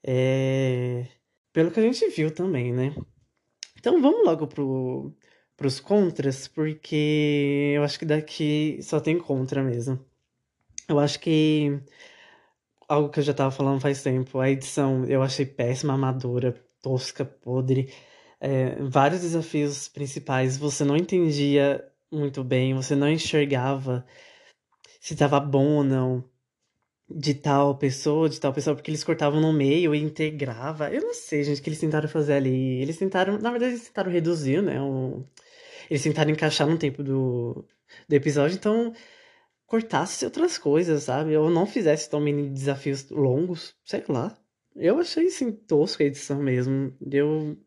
É... 0.03 1.07
Pelo 1.53 1.71
que 1.71 1.79
a 1.79 1.83
gente 1.83 2.07
viu 2.09 2.31
também, 2.33 2.73
né? 2.73 2.95
Então 3.79 4.01
vamos 4.01 4.25
logo 4.25 4.47
pro, 4.47 5.13
pros 5.57 5.79
contras, 5.79 6.47
porque 6.47 7.73
eu 7.75 7.83
acho 7.83 7.99
que 7.99 8.05
daqui 8.05 8.79
só 8.83 8.99
tem 8.99 9.17
contra 9.19 9.63
mesmo. 9.63 10.10
Eu 10.87 10.99
acho 10.99 11.19
que 11.19 11.81
algo 12.87 13.09
que 13.09 13.19
eu 13.19 13.23
já 13.23 13.33
tava 13.33 13.51
falando 13.51 13.79
faz 13.79 14.03
tempo, 14.03 14.39
a 14.39 14.49
edição 14.49 15.05
eu 15.05 15.21
achei 15.23 15.45
péssima, 15.45 15.93
amadora, 15.93 16.53
tosca, 16.81 17.23
podre. 17.25 17.93
É, 18.39 18.75
vários 18.81 19.21
desafios 19.21 19.87
principais 19.87 20.57
você 20.57 20.83
não 20.83 20.97
entendia 20.97 21.87
muito 22.11 22.43
bem, 22.43 22.73
você 22.73 22.95
não 22.95 23.09
enxergava 23.09 24.05
se 24.99 25.15
tava 25.15 25.39
bom 25.39 25.77
ou 25.77 25.83
não 25.83 26.23
de 27.09 27.33
tal 27.33 27.77
pessoa, 27.77 28.29
de 28.29 28.39
tal 28.39 28.53
pessoa, 28.53 28.75
porque 28.75 28.89
eles 28.89 29.03
cortavam 29.03 29.41
no 29.41 29.51
meio 29.53 29.93
e 29.93 30.01
integrava. 30.01 30.89
Eu 30.91 31.01
não 31.01 31.13
sei, 31.13 31.43
gente, 31.43 31.59
o 31.59 31.63
que 31.63 31.69
eles 31.69 31.79
tentaram 31.79 32.07
fazer 32.07 32.33
ali. 32.33 32.81
Eles 32.81 32.97
tentaram, 32.97 33.37
na 33.37 33.51
verdade, 33.51 33.73
eles 33.73 33.87
tentaram 33.87 34.11
reduzir, 34.11 34.61
né? 34.61 34.81
Um, 34.81 35.25
eles 35.89 36.03
tentaram 36.03 36.31
encaixar 36.31 36.67
no 36.67 36.77
tempo 36.77 37.03
do, 37.03 37.65
do 38.07 38.15
episódio, 38.15 38.55
então 38.55 38.93
cortasse 39.71 40.25
outras 40.25 40.57
coisas, 40.57 41.03
sabe? 41.03 41.37
Ou 41.37 41.49
não 41.49 41.65
fizesse 41.65 42.09
tão 42.09 42.19
mini 42.19 42.49
desafios 42.49 43.09
longos, 43.09 43.73
sei 43.85 44.03
lá. 44.09 44.37
Eu 44.75 44.99
achei, 44.99 45.27
assim, 45.27 45.49
tosco 45.49 46.03
a 46.03 46.05
edição 46.05 46.43
mesmo. 46.43 46.93
Eu 47.09 47.57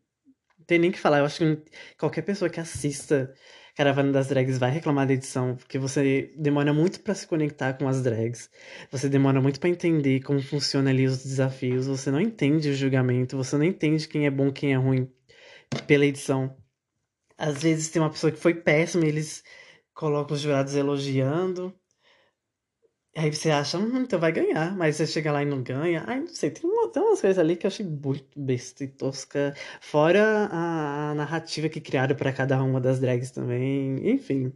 não 0.59 0.65
tenho 0.67 0.81
nem 0.81 0.91
que 0.91 0.99
falar. 0.99 1.17
Eu 1.17 1.25
acho 1.25 1.39
que 1.39 1.63
qualquer 1.97 2.21
pessoa 2.21 2.47
que 2.47 2.59
assista 2.59 3.33
Caravana 3.75 4.11
das 4.11 4.27
Drags 4.27 4.59
vai 4.59 4.69
reclamar 4.69 5.07
da 5.07 5.13
edição, 5.13 5.55
porque 5.55 5.79
você 5.79 6.31
demora 6.37 6.71
muito 6.71 6.99
para 6.99 7.15
se 7.15 7.25
conectar 7.25 7.73
com 7.73 7.87
as 7.87 8.03
drags. 8.03 8.51
Você 8.91 9.09
demora 9.09 9.41
muito 9.41 9.59
para 9.59 9.69
entender 9.69 10.21
como 10.21 10.39
funciona 10.39 10.91
ali 10.91 11.07
os 11.07 11.23
desafios. 11.23 11.87
Você 11.87 12.11
não 12.11 12.21
entende 12.21 12.69
o 12.69 12.75
julgamento, 12.75 13.35
você 13.35 13.57
não 13.57 13.65
entende 13.65 14.07
quem 14.07 14.27
é 14.27 14.31
bom, 14.31 14.51
quem 14.51 14.73
é 14.73 14.77
ruim 14.77 15.11
pela 15.87 16.05
edição. 16.05 16.55
Às 17.35 17.63
vezes 17.63 17.89
tem 17.89 17.99
uma 17.99 18.11
pessoa 18.11 18.31
que 18.31 18.39
foi 18.39 18.53
péssima, 18.53 19.07
eles 19.07 19.43
colocam 19.91 20.35
os 20.35 20.41
jurados 20.41 20.75
elogiando. 20.75 21.73
Aí 23.17 23.31
você 23.33 23.49
acha, 23.49 23.77
hum, 23.77 24.01
então 24.01 24.19
vai 24.19 24.31
ganhar, 24.33 24.75
mas 24.75 24.97
você 24.97 25.07
chega 25.07 25.31
lá 25.31 25.41
e 25.41 25.45
não 25.45 25.63
ganha. 25.63 26.03
Ai, 26.05 26.19
não 26.19 26.27
sei, 26.27 26.51
tem, 26.51 26.69
uma, 26.69 26.89
tem 26.89 27.01
umas 27.01 27.21
coisas 27.21 27.39
ali 27.39 27.55
que 27.55 27.65
eu 27.65 27.69
achei 27.69 27.85
muito 27.85 28.37
besta 28.37 28.83
e 28.83 28.87
tosca. 28.89 29.55
Fora 29.79 30.49
a, 30.51 31.11
a 31.11 31.15
narrativa 31.15 31.69
que 31.69 31.79
criaram 31.79 32.13
para 32.15 32.33
cada 32.33 32.61
uma 32.61 32.81
das 32.81 32.99
drags 32.99 33.31
também, 33.31 34.09
enfim. 34.09 34.51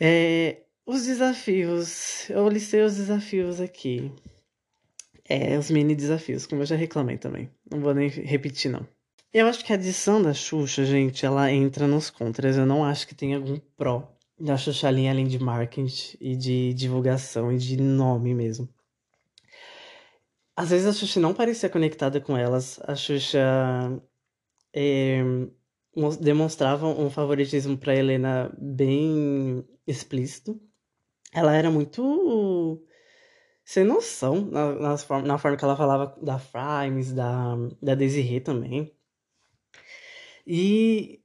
É, 0.00 0.62
os 0.86 1.04
desafios, 1.04 2.28
eu 2.30 2.48
listei 2.48 2.82
os 2.82 2.96
desafios 2.96 3.60
aqui. 3.60 4.10
É, 5.28 5.58
os 5.58 5.70
mini 5.70 5.94
desafios, 5.94 6.46
como 6.46 6.62
eu 6.62 6.66
já 6.66 6.76
reclamei 6.76 7.18
também. 7.18 7.50
Não 7.70 7.80
vou 7.80 7.94
nem 7.94 8.08
repetir, 8.08 8.70
não. 8.70 8.86
Eu 9.32 9.46
acho 9.46 9.64
que 9.64 9.72
a 9.72 9.76
adição 9.76 10.22
da 10.22 10.32
Xuxa, 10.32 10.84
gente, 10.86 11.26
ela 11.26 11.52
entra 11.52 11.86
nos 11.86 12.08
contras. 12.08 12.56
Eu 12.56 12.64
não 12.64 12.82
acho 12.84 13.06
que 13.06 13.14
tem 13.14 13.34
algum 13.34 13.58
pró 13.76 14.13
da 14.38 14.56
Xuxa 14.56 14.90
Linha, 14.90 15.12
além 15.12 15.26
de 15.26 15.38
marketing 15.38 16.16
e 16.20 16.36
de 16.36 16.74
divulgação 16.74 17.52
e 17.52 17.58
de 17.58 17.76
nome 17.76 18.34
mesmo. 18.34 18.68
Às 20.56 20.70
vezes 20.70 20.86
a 20.86 20.92
Xuxa 20.92 21.18
não 21.20 21.34
parecia 21.34 21.68
conectada 21.68 22.20
com 22.20 22.36
elas. 22.36 22.80
A 22.84 22.94
Xuxa 22.94 23.40
é, 24.72 25.20
demonstrava 26.20 26.86
um 26.86 27.10
favoritismo 27.10 27.76
para 27.76 27.96
Helena 27.96 28.52
bem 28.58 29.64
explícito. 29.86 30.60
Ela 31.32 31.54
era 31.54 31.70
muito 31.70 32.82
sem 33.64 33.82
noção 33.82 34.42
na, 34.42 34.74
na, 34.74 34.98
forma, 34.98 35.26
na 35.26 35.38
forma 35.38 35.56
que 35.56 35.64
ela 35.64 35.76
falava 35.76 36.16
da 36.22 36.38
Frimes, 36.38 37.12
da, 37.12 37.56
da 37.82 37.94
Desiree 37.94 38.40
também. 38.40 38.94
E 40.46 41.23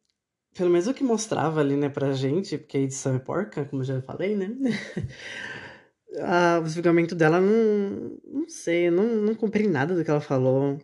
pelo 0.59 0.69
menos 0.69 0.87
o 0.87 0.93
que 0.93 1.05
mostrava 1.05 1.61
ali, 1.61 1.77
né, 1.77 1.87
pra 1.87 2.11
gente, 2.11 2.57
porque 2.57 2.77
a 2.77 2.81
edição 2.81 3.15
é 3.15 3.19
porca, 3.19 3.63
como 3.63 3.81
já 3.81 4.01
falei, 4.01 4.35
né? 4.35 4.49
o 6.61 6.67
julgamento 6.67 7.15
dela 7.15 7.39
não. 7.39 8.19
Não 8.25 8.49
sei, 8.49 8.91
não, 8.91 9.05
não 9.05 9.35
cumpri 9.35 9.69
nada 9.69 9.95
do 9.95 10.03
que 10.03 10.11
ela 10.11 10.19
falou. 10.19 10.77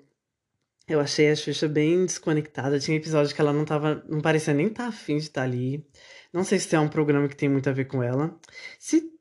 Eu 0.87 1.01
achei 1.01 1.29
a 1.29 1.35
Xuxa 1.35 1.67
bem 1.67 2.05
desconectada. 2.05 2.79
Tinha 2.79 2.95
episódio 2.95 3.35
que 3.35 3.41
ela 3.41 3.51
não 3.51 3.65
tava. 3.65 4.01
Não 4.07 4.21
parecia 4.21 4.53
nem 4.53 4.67
estar 4.67 4.83
tá 4.83 4.89
afim 4.89 5.17
de 5.17 5.23
estar 5.23 5.41
tá 5.41 5.47
ali. 5.47 5.85
Não 6.31 6.45
sei 6.45 6.57
se 6.57 6.73
é 6.73 6.79
um 6.79 6.87
programa 6.87 7.27
que 7.27 7.35
tem 7.35 7.49
muito 7.49 7.69
a 7.69 7.73
ver 7.73 7.85
com 7.85 8.01
ela. 8.01 8.33
Se 8.79 9.11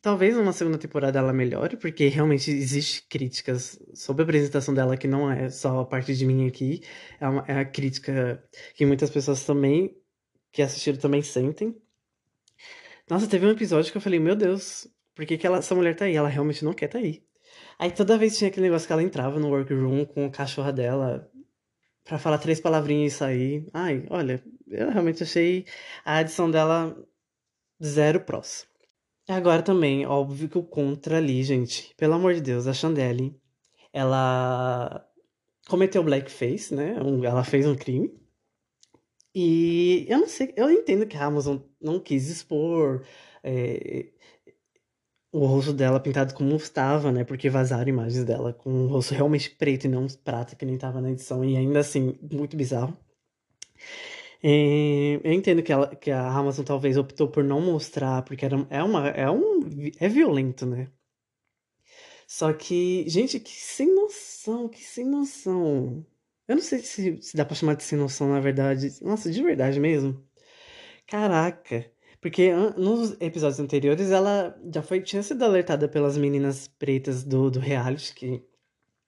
talvez 0.00 0.36
uma 0.36 0.52
segunda 0.52 0.78
temporada 0.78 1.18
ela 1.18 1.32
melhore, 1.32 1.76
porque 1.76 2.08
realmente 2.08 2.50
existe 2.50 3.02
críticas 3.08 3.78
sobre 3.94 4.22
a 4.22 4.24
apresentação 4.24 4.74
dela 4.74 4.96
que 4.96 5.08
não 5.08 5.30
é 5.30 5.48
só 5.50 5.80
a 5.80 5.86
parte 5.86 6.14
de 6.16 6.26
mim 6.26 6.46
aqui. 6.46 6.82
É, 7.20 7.28
uma, 7.28 7.44
é 7.46 7.58
a 7.58 7.64
crítica 7.64 8.42
que 8.74 8.86
muitas 8.86 9.10
pessoas 9.10 9.44
também 9.44 9.96
que 10.52 10.62
assistiram 10.62 10.98
também 10.98 11.22
sentem. 11.22 11.76
Nossa, 13.08 13.26
teve 13.26 13.46
um 13.46 13.50
episódio 13.50 13.90
que 13.90 13.98
eu 13.98 14.02
falei, 14.02 14.20
meu 14.20 14.36
Deus, 14.36 14.86
por 15.14 15.26
que, 15.26 15.36
que 15.36 15.46
ela, 15.46 15.58
essa 15.58 15.74
mulher 15.74 15.96
tá 15.96 16.04
aí? 16.04 16.14
Ela 16.14 16.28
realmente 16.28 16.64
não 16.64 16.72
quer 16.72 16.88
tá 16.88 16.98
aí. 16.98 17.22
Aí 17.78 17.90
toda 17.90 18.18
vez 18.18 18.38
tinha 18.38 18.48
aquele 18.48 18.66
negócio 18.66 18.86
que 18.86 18.92
ela 18.92 19.02
entrava 19.02 19.40
no 19.40 19.48
workroom 19.48 20.04
com 20.04 20.26
o 20.26 20.30
cachorro 20.30 20.72
dela 20.72 21.30
para 22.04 22.18
falar 22.18 22.38
três 22.38 22.60
palavrinhas 22.60 23.14
e 23.14 23.16
sair. 23.16 23.68
Ai, 23.72 24.06
olha, 24.10 24.42
eu 24.68 24.90
realmente 24.90 25.22
achei 25.22 25.64
a 26.04 26.18
adição 26.18 26.50
dela 26.50 26.96
zero 27.82 28.20
prós. 28.20 28.66
Agora 29.28 29.62
também, 29.62 30.06
óbvio 30.06 30.48
que 30.48 30.58
o 30.58 30.62
contra 30.62 31.18
ali, 31.18 31.42
gente. 31.42 31.94
Pelo 31.96 32.14
amor 32.14 32.34
de 32.34 32.40
Deus, 32.40 32.66
a 32.66 32.72
Chandelle, 32.72 33.34
ela 33.92 35.06
cometeu 35.68 36.02
blackface, 36.02 36.74
né? 36.74 36.96
Ela 37.24 37.44
fez 37.44 37.66
um 37.66 37.76
crime. 37.76 38.12
E 39.34 40.06
eu 40.08 40.18
não 40.18 40.28
sei, 40.28 40.52
eu 40.56 40.70
entendo 40.70 41.06
que 41.06 41.16
a 41.16 41.24
Amazon 41.24 41.58
não 41.80 42.00
quis 42.00 42.28
expor 42.28 43.04
é, 43.44 44.08
o 45.32 45.46
rosto 45.46 45.72
dela 45.72 46.00
pintado 46.00 46.34
como 46.34 46.56
estava, 46.56 47.12
né? 47.12 47.24
Porque 47.24 47.48
vazaram 47.48 47.88
imagens 47.88 48.24
dela 48.24 48.52
com 48.52 48.70
o 48.70 48.86
rosto 48.88 49.14
realmente 49.14 49.50
preto 49.50 49.84
e 49.84 49.88
não 49.88 50.06
prata, 50.08 50.56
que 50.56 50.64
nem 50.64 50.74
estava 50.74 51.00
na 51.00 51.10
edição, 51.10 51.44
e 51.44 51.56
ainda 51.56 51.78
assim, 51.80 52.18
muito 52.30 52.56
bizarro. 52.56 52.96
Eu 54.42 55.32
entendo 55.32 55.62
que, 55.62 55.72
ela, 55.72 55.94
que 55.94 56.10
a 56.10 56.26
Amazon 56.28 56.64
talvez 56.64 56.96
optou 56.96 57.28
por 57.28 57.44
não 57.44 57.60
mostrar, 57.60 58.22
porque 58.22 58.44
era, 58.44 58.66
é, 58.70 58.82
uma, 58.82 59.08
é, 59.08 59.30
um, 59.30 59.60
é 59.98 60.08
violento, 60.08 60.64
né? 60.66 60.90
Só 62.26 62.52
que, 62.52 63.04
gente, 63.08 63.40
que 63.40 63.50
sem 63.50 63.94
noção, 63.94 64.68
que 64.68 64.82
sem 64.82 65.04
noção. 65.04 66.06
Eu 66.50 66.56
não 66.56 66.62
sei 66.62 66.80
se, 66.80 67.22
se 67.22 67.36
dá 67.36 67.44
pra 67.44 67.54
chamar 67.54 67.76
de 67.76 67.84
sem 67.84 67.96
noção, 67.96 68.28
na 68.28 68.40
verdade. 68.40 68.88
Nossa, 69.02 69.30
de 69.30 69.40
verdade 69.40 69.78
mesmo. 69.78 70.20
Caraca. 71.06 71.88
Porque 72.20 72.52
nos 72.76 73.16
episódios 73.20 73.60
anteriores 73.60 74.10
ela 74.10 74.58
já 74.74 74.82
foi, 74.82 75.00
tinha 75.00 75.22
sido 75.22 75.44
alertada 75.44 75.88
pelas 75.88 76.16
meninas 76.18 76.66
pretas 76.66 77.22
do, 77.24 77.50
do 77.52 77.60
reality 77.60 78.14
que 78.14 78.44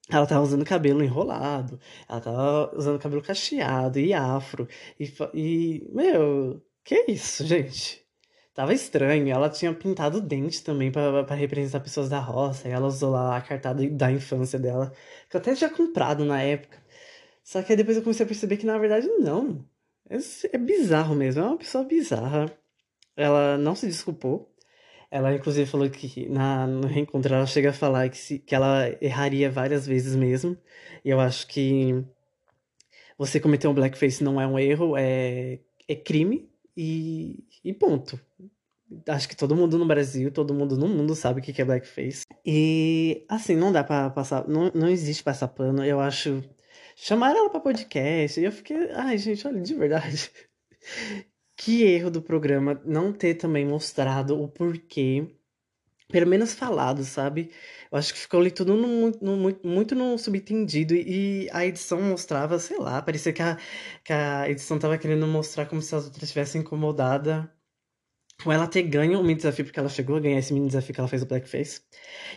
ela 0.08 0.26
tava 0.26 0.42
usando 0.42 0.64
cabelo 0.64 1.02
enrolado, 1.02 1.80
ela 2.08 2.20
tava 2.20 2.76
usando 2.76 3.00
cabelo 3.00 3.22
cacheado 3.22 3.98
e 3.98 4.12
afro. 4.14 4.68
E, 5.00 5.12
e 5.34 5.88
meu, 5.92 6.62
que 6.84 7.06
isso, 7.08 7.44
gente? 7.46 8.06
Tava 8.54 8.74
estranho. 8.74 9.28
Ela 9.28 9.48
tinha 9.50 9.74
pintado 9.74 10.18
o 10.18 10.20
dente 10.20 10.62
também 10.62 10.92
para 10.92 11.34
representar 11.34 11.80
pessoas 11.80 12.08
da 12.08 12.20
roça. 12.20 12.68
E 12.68 12.72
ela 12.72 12.86
usou 12.86 13.10
lá 13.10 13.36
a 13.36 13.40
cartada 13.40 13.88
da 13.90 14.12
infância 14.12 14.58
dela, 14.58 14.92
que 15.28 15.36
eu 15.36 15.40
até 15.40 15.54
tinha 15.54 15.70
comprado 15.70 16.24
na 16.24 16.40
época. 16.42 16.81
Só 17.42 17.62
que 17.62 17.72
aí 17.72 17.76
depois 17.76 17.96
eu 17.96 18.02
comecei 18.02 18.24
a 18.24 18.28
perceber 18.28 18.56
que 18.56 18.66
na 18.66 18.78
verdade 18.78 19.06
não. 19.18 19.64
É, 20.08 20.16
é 20.52 20.58
bizarro 20.58 21.14
mesmo, 21.14 21.42
é 21.42 21.46
uma 21.46 21.58
pessoa 21.58 21.84
bizarra. 21.84 22.52
Ela 23.16 23.58
não 23.58 23.74
se 23.74 23.86
desculpou. 23.86 24.50
Ela 25.10 25.34
inclusive 25.34 25.70
falou 25.70 25.88
que 25.90 26.28
na, 26.28 26.66
no 26.66 26.86
reencontro 26.86 27.34
ela 27.34 27.46
chega 27.46 27.70
a 27.70 27.72
falar 27.74 28.08
que, 28.08 28.16
se, 28.16 28.38
que 28.38 28.54
ela 28.54 28.88
erraria 29.00 29.50
várias 29.50 29.86
vezes 29.86 30.16
mesmo. 30.16 30.56
E 31.04 31.10
eu 31.10 31.20
acho 31.20 31.46
que 31.48 32.02
você 33.18 33.38
cometer 33.38 33.68
um 33.68 33.74
blackface 33.74 34.24
não 34.24 34.40
é 34.40 34.46
um 34.46 34.58
erro, 34.58 34.96
é, 34.96 35.60
é 35.86 35.94
crime 35.94 36.48
e, 36.76 37.44
e 37.62 37.72
ponto. 37.74 38.18
Acho 39.06 39.28
que 39.28 39.36
todo 39.36 39.56
mundo 39.56 39.78
no 39.78 39.86
Brasil, 39.86 40.30
todo 40.30 40.54
mundo 40.54 40.76
no 40.76 40.88
mundo 40.88 41.14
sabe 41.14 41.40
o 41.40 41.42
que 41.42 41.60
é 41.60 41.64
blackface. 41.64 42.24
E 42.44 43.24
assim, 43.28 43.54
não 43.54 43.72
dá 43.72 43.84
para 43.84 44.10
passar, 44.10 44.46
não, 44.48 44.70
não 44.74 44.88
existe 44.88 45.22
passar 45.22 45.48
pano. 45.48 45.84
Eu 45.84 46.00
acho 46.00 46.42
Chamaram 46.96 47.40
ela 47.40 47.50
pra 47.50 47.60
podcast 47.60 48.40
e 48.40 48.44
eu 48.44 48.52
fiquei, 48.52 48.90
ai 48.92 49.18
gente, 49.18 49.46
olha, 49.46 49.60
de 49.60 49.74
verdade. 49.74 50.30
que 51.56 51.82
erro 51.84 52.10
do 52.10 52.22
programa 52.22 52.80
não 52.84 53.12
ter 53.12 53.34
também 53.34 53.64
mostrado 53.64 54.40
o 54.40 54.48
porquê, 54.48 55.28
pelo 56.08 56.26
menos 56.26 56.54
falado, 56.54 57.04
sabe? 57.04 57.50
Eu 57.90 57.98
acho 57.98 58.12
que 58.12 58.20
ficou 58.20 58.40
ali 58.40 58.50
tudo 58.50 58.76
no, 58.76 59.10
no, 59.10 59.36
muito, 59.64 59.94
no 59.94 60.18
subentendido 60.18 60.94
e 60.94 61.48
a 61.52 61.64
edição 61.64 62.00
mostrava, 62.02 62.58
sei 62.58 62.78
lá, 62.78 63.00
parecia 63.02 63.32
que 63.32 63.42
a, 63.42 63.56
que 64.04 64.12
a 64.12 64.48
edição 64.50 64.78
tava 64.78 64.98
querendo 64.98 65.26
mostrar 65.26 65.66
como 65.66 65.80
se 65.80 65.94
as 65.94 66.04
outras 66.04 66.24
estivessem 66.24 66.60
incomodadas 66.60 67.46
com 68.42 68.52
ela 68.52 68.66
ter 68.66 68.82
ganho 68.82 69.20
o 69.20 69.22
mini 69.22 69.36
desafio, 69.36 69.64
porque 69.64 69.78
ela 69.78 69.88
chegou 69.88 70.16
a 70.16 70.20
ganhar 70.20 70.38
esse 70.38 70.52
mini 70.52 70.66
desafio 70.66 70.94
que 70.94 71.00
ela 71.00 71.08
fez 71.08 71.22
o 71.22 71.26
Blackface. 71.26 71.80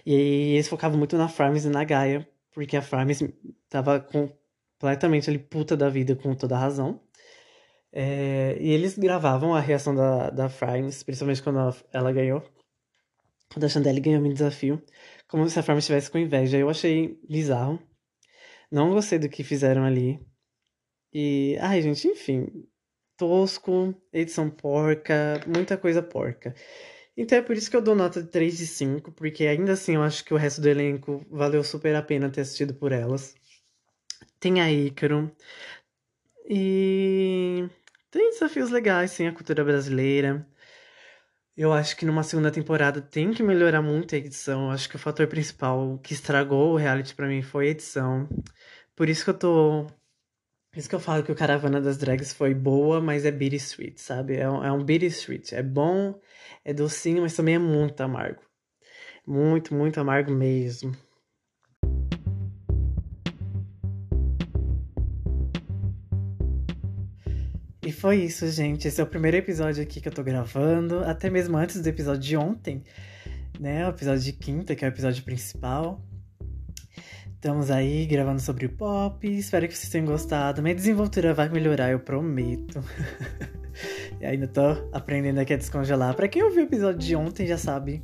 E 0.06 0.16
aí 0.16 0.54
eles 0.54 0.68
focavam 0.68 0.98
muito 0.98 1.18
na 1.18 1.28
Farms 1.28 1.66
e 1.66 1.70
na 1.70 1.84
Gaia, 1.84 2.28
porque 2.52 2.78
a 2.78 2.82
Farms 2.82 3.24
tava 3.70 4.00
com 4.00 4.30
completamente 4.86 5.30
ali 5.30 5.40
puta 5.40 5.76
da 5.76 5.90
vida 5.90 6.16
com 6.16 6.36
toda 6.36 6.56
a 6.56 6.60
razão. 6.60 7.02
É, 7.92 8.56
e 8.60 8.70
eles 8.70 8.98
gravavam 8.98 9.56
a 9.56 9.60
reação 9.60 9.96
da, 9.96 10.30
da 10.30 10.48
Frames, 10.48 11.02
principalmente 11.02 11.42
quando 11.42 11.60
ela, 11.60 11.76
ela 11.92 12.14
ganhou. 12.14 12.44
Quando 13.52 13.64
a 13.64 13.70
Chandelle 13.70 14.00
ganhou 14.00 14.22
o 14.22 14.34
desafio. 14.34 14.82
Como 15.28 15.50
se 15.50 15.58
a 15.58 15.64
Frames 15.64 15.84
estivesse 15.84 16.12
com 16.12 16.20
inveja. 16.20 16.58
Eu 16.58 16.70
achei 16.70 17.20
bizarro. 17.28 17.80
Não 18.72 18.92
gostei 18.92 19.18
do 19.18 19.30
que 19.30 19.44
fizeram 19.44 19.84
ali. 19.84 20.20
E, 21.12 21.58
ai, 21.62 21.82
gente, 21.82 22.08
enfim. 22.08 22.48
Tosco, 23.18 23.96
edição 24.14 24.50
porca, 24.50 25.42
muita 25.48 25.78
coisa 25.78 26.04
porca. 26.04 26.54
Então 27.18 27.38
é 27.38 27.42
por 27.42 27.56
isso 27.56 27.72
que 27.72 27.78
eu 27.78 27.82
dou 27.82 27.96
nota 27.96 28.22
de 28.22 28.30
3 28.30 28.58
de 28.58 28.68
5, 28.68 29.14
porque 29.14 29.48
ainda 29.48 29.72
assim 29.72 29.96
eu 29.96 30.04
acho 30.04 30.24
que 30.26 30.34
o 30.34 30.38
resto 30.38 30.60
do 30.62 30.68
elenco 30.68 31.26
valeu 31.32 31.64
super 31.64 31.96
a 31.96 32.02
pena 32.02 32.30
ter 32.30 32.42
assistido 32.42 32.74
por 32.74 32.92
elas 32.92 33.34
tem 34.46 34.62
a 34.62 34.72
Ícaro. 34.72 35.32
E 36.48 37.68
tem 38.12 38.30
desafios 38.30 38.70
legais, 38.70 39.10
sim, 39.10 39.26
a 39.26 39.34
cultura 39.34 39.64
brasileira. 39.64 40.48
Eu 41.58 41.74
acho 41.74 41.98
que 41.98 42.06
numa 42.06 42.22
segunda 42.22 42.52
temporada 42.52 43.02
tem 43.02 43.32
que 43.32 43.42
melhorar 43.42 43.82
muito 43.82 44.14
a 44.14 44.20
edição. 44.20 44.66
Eu 44.66 44.72
acho 44.72 44.88
que 44.88 44.98
o 44.98 45.00
fator 45.00 45.26
principal 45.28 45.98
que 46.04 46.14
estragou 46.14 46.74
o 46.74 46.78
reality 46.78 47.16
para 47.16 47.28
mim 47.28 47.42
foi 47.42 47.70
a 47.70 47.72
edição. 47.72 48.30
Por 48.96 49.10
isso 49.10 49.24
que 49.24 49.32
eu 49.32 49.40
tô. 49.40 49.88
Por 50.72 50.80
isso 50.80 50.90
que 50.90 50.96
eu 50.96 51.00
falo 51.00 51.24
que 51.24 51.32
o 51.32 51.36
Caravana 51.36 51.82
das 51.82 51.98
Drags 51.98 52.34
foi 52.34 52.54
boa, 52.54 53.02
mas 53.02 53.26
é 53.26 53.32
bittersweet, 53.32 54.00
sabe? 54.00 54.36
É 54.38 54.50
um, 54.50 54.64
é 54.64 54.72
um 54.72 54.84
bittersweet. 54.84 55.56
É 55.56 55.64
bom, 55.64 56.20
é 56.64 56.74
docinho, 56.74 57.24
mas 57.24 57.36
também 57.36 57.56
é 57.56 57.60
muito 57.60 58.02
amargo. 58.02 58.44
Muito, 59.28 59.74
muito 59.74 60.00
amargo 60.00 60.32
mesmo. 60.32 60.96
Foi 68.06 68.18
isso, 68.18 68.48
gente. 68.52 68.88
Esse 68.88 69.02
é 69.02 69.04
o 69.04 69.08
primeiro 69.08 69.36
episódio 69.36 69.82
aqui 69.82 70.00
que 70.00 70.08
eu 70.08 70.12
tô 70.12 70.22
gravando, 70.22 71.00
até 71.06 71.28
mesmo 71.28 71.58
antes 71.58 71.82
do 71.82 71.88
episódio 71.90 72.22
de 72.22 72.38
ontem, 72.38 72.84
né? 73.60 73.84
O 73.88 73.90
episódio 73.90 74.22
de 74.22 74.32
quinta, 74.32 74.76
que 74.76 74.86
é 74.86 74.88
o 74.88 74.90
episódio 74.90 75.24
principal. 75.24 76.00
Estamos 77.34 77.72
aí 77.72 78.06
gravando 78.06 78.40
sobre 78.40 78.68
o 78.68 78.70
pop. 78.70 79.28
Espero 79.28 79.68
que 79.68 79.76
vocês 79.76 79.90
tenham 79.90 80.06
gostado. 80.06 80.62
Minha 80.62 80.76
desenvoltura 80.76 81.34
vai 81.34 81.50
melhorar, 81.50 81.90
eu 81.90 82.00
prometo. 82.00 82.80
e 84.22 84.24
ainda 84.24 84.48
tô 84.48 84.62
aprendendo 84.94 85.40
aqui 85.40 85.56
a 85.56 85.58
descongelar. 85.58 86.14
Para 86.16 86.28
quem 86.28 86.44
ouviu 86.44 86.62
o 86.62 86.68
episódio 86.68 87.00
de 87.00 87.16
ontem 87.16 87.48
já 87.48 87.58
sabe 87.58 88.04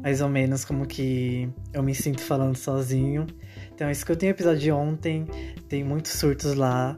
mais 0.00 0.20
ou 0.20 0.28
menos 0.28 0.64
como 0.64 0.86
que 0.86 1.52
eu 1.72 1.82
me 1.82 1.92
sinto 1.92 2.20
falando 2.20 2.54
sozinho. 2.56 3.26
Então, 3.74 3.90
escutem 3.90 4.28
o 4.28 4.30
episódio 4.30 4.60
de 4.60 4.70
ontem. 4.70 5.26
Tem 5.68 5.82
muitos 5.82 6.12
surtos 6.12 6.54
lá. 6.54 6.96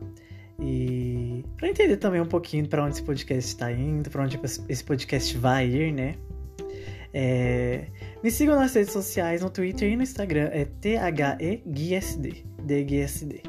E 0.60 1.44
para 1.56 1.68
entender 1.68 1.96
também 1.96 2.20
um 2.20 2.26
pouquinho 2.26 2.68
para 2.68 2.84
onde 2.84 2.94
esse 2.94 3.02
podcast 3.02 3.48
está 3.48 3.72
indo, 3.72 4.10
para 4.10 4.22
onde 4.22 4.38
esse 4.68 4.84
podcast 4.84 5.36
vai 5.38 5.66
ir, 5.66 5.92
né? 5.92 6.16
É... 7.12 7.86
Me 8.22 8.30
sigam 8.30 8.56
nas 8.56 8.74
redes 8.74 8.92
sociais, 8.92 9.42
no 9.42 9.50
Twitter 9.50 9.90
e 9.90 9.96
no 9.96 10.02
Instagram, 10.02 10.48
é 10.52 10.64
THEGSD, 10.64 12.44
DGSD. 12.64 13.42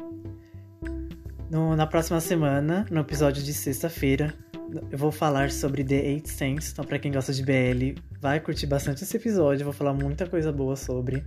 No, 1.50 1.76
na 1.76 1.86
próxima 1.86 2.20
semana, 2.20 2.84
no 2.90 3.00
episódio 3.00 3.42
de 3.42 3.54
sexta-feira, 3.54 4.34
eu 4.90 4.98
vou 4.98 5.12
falar 5.12 5.50
sobre 5.50 5.84
The 5.84 5.94
Eight 5.94 6.28
Saints. 6.28 6.72
Então, 6.72 6.84
pra 6.84 6.98
quem 6.98 7.12
gosta 7.12 7.32
de 7.32 7.42
BL, 7.42 8.00
vai 8.20 8.40
curtir 8.40 8.66
bastante 8.66 9.04
esse 9.04 9.16
episódio. 9.16 9.62
Eu 9.62 9.66
vou 9.66 9.72
falar 9.72 9.94
muita 9.94 10.26
coisa 10.26 10.50
boa 10.50 10.74
sobre. 10.74 11.24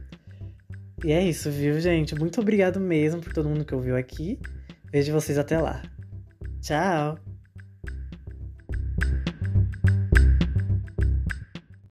E 1.05 1.11
é 1.11 1.23
isso, 1.23 1.49
viu, 1.49 1.79
gente? 1.79 2.15
Muito 2.15 2.41
obrigado 2.41 2.79
mesmo 2.79 3.21
por 3.21 3.31
todo 3.31 3.47
mundo 3.47 3.63
que 3.63 3.73
ouviu 3.73 3.95
aqui. 3.95 4.39
Vejo 4.91 5.13
vocês 5.13 5.37
até 5.37 5.59
lá. 5.59 5.81
Tchau! 6.61 7.26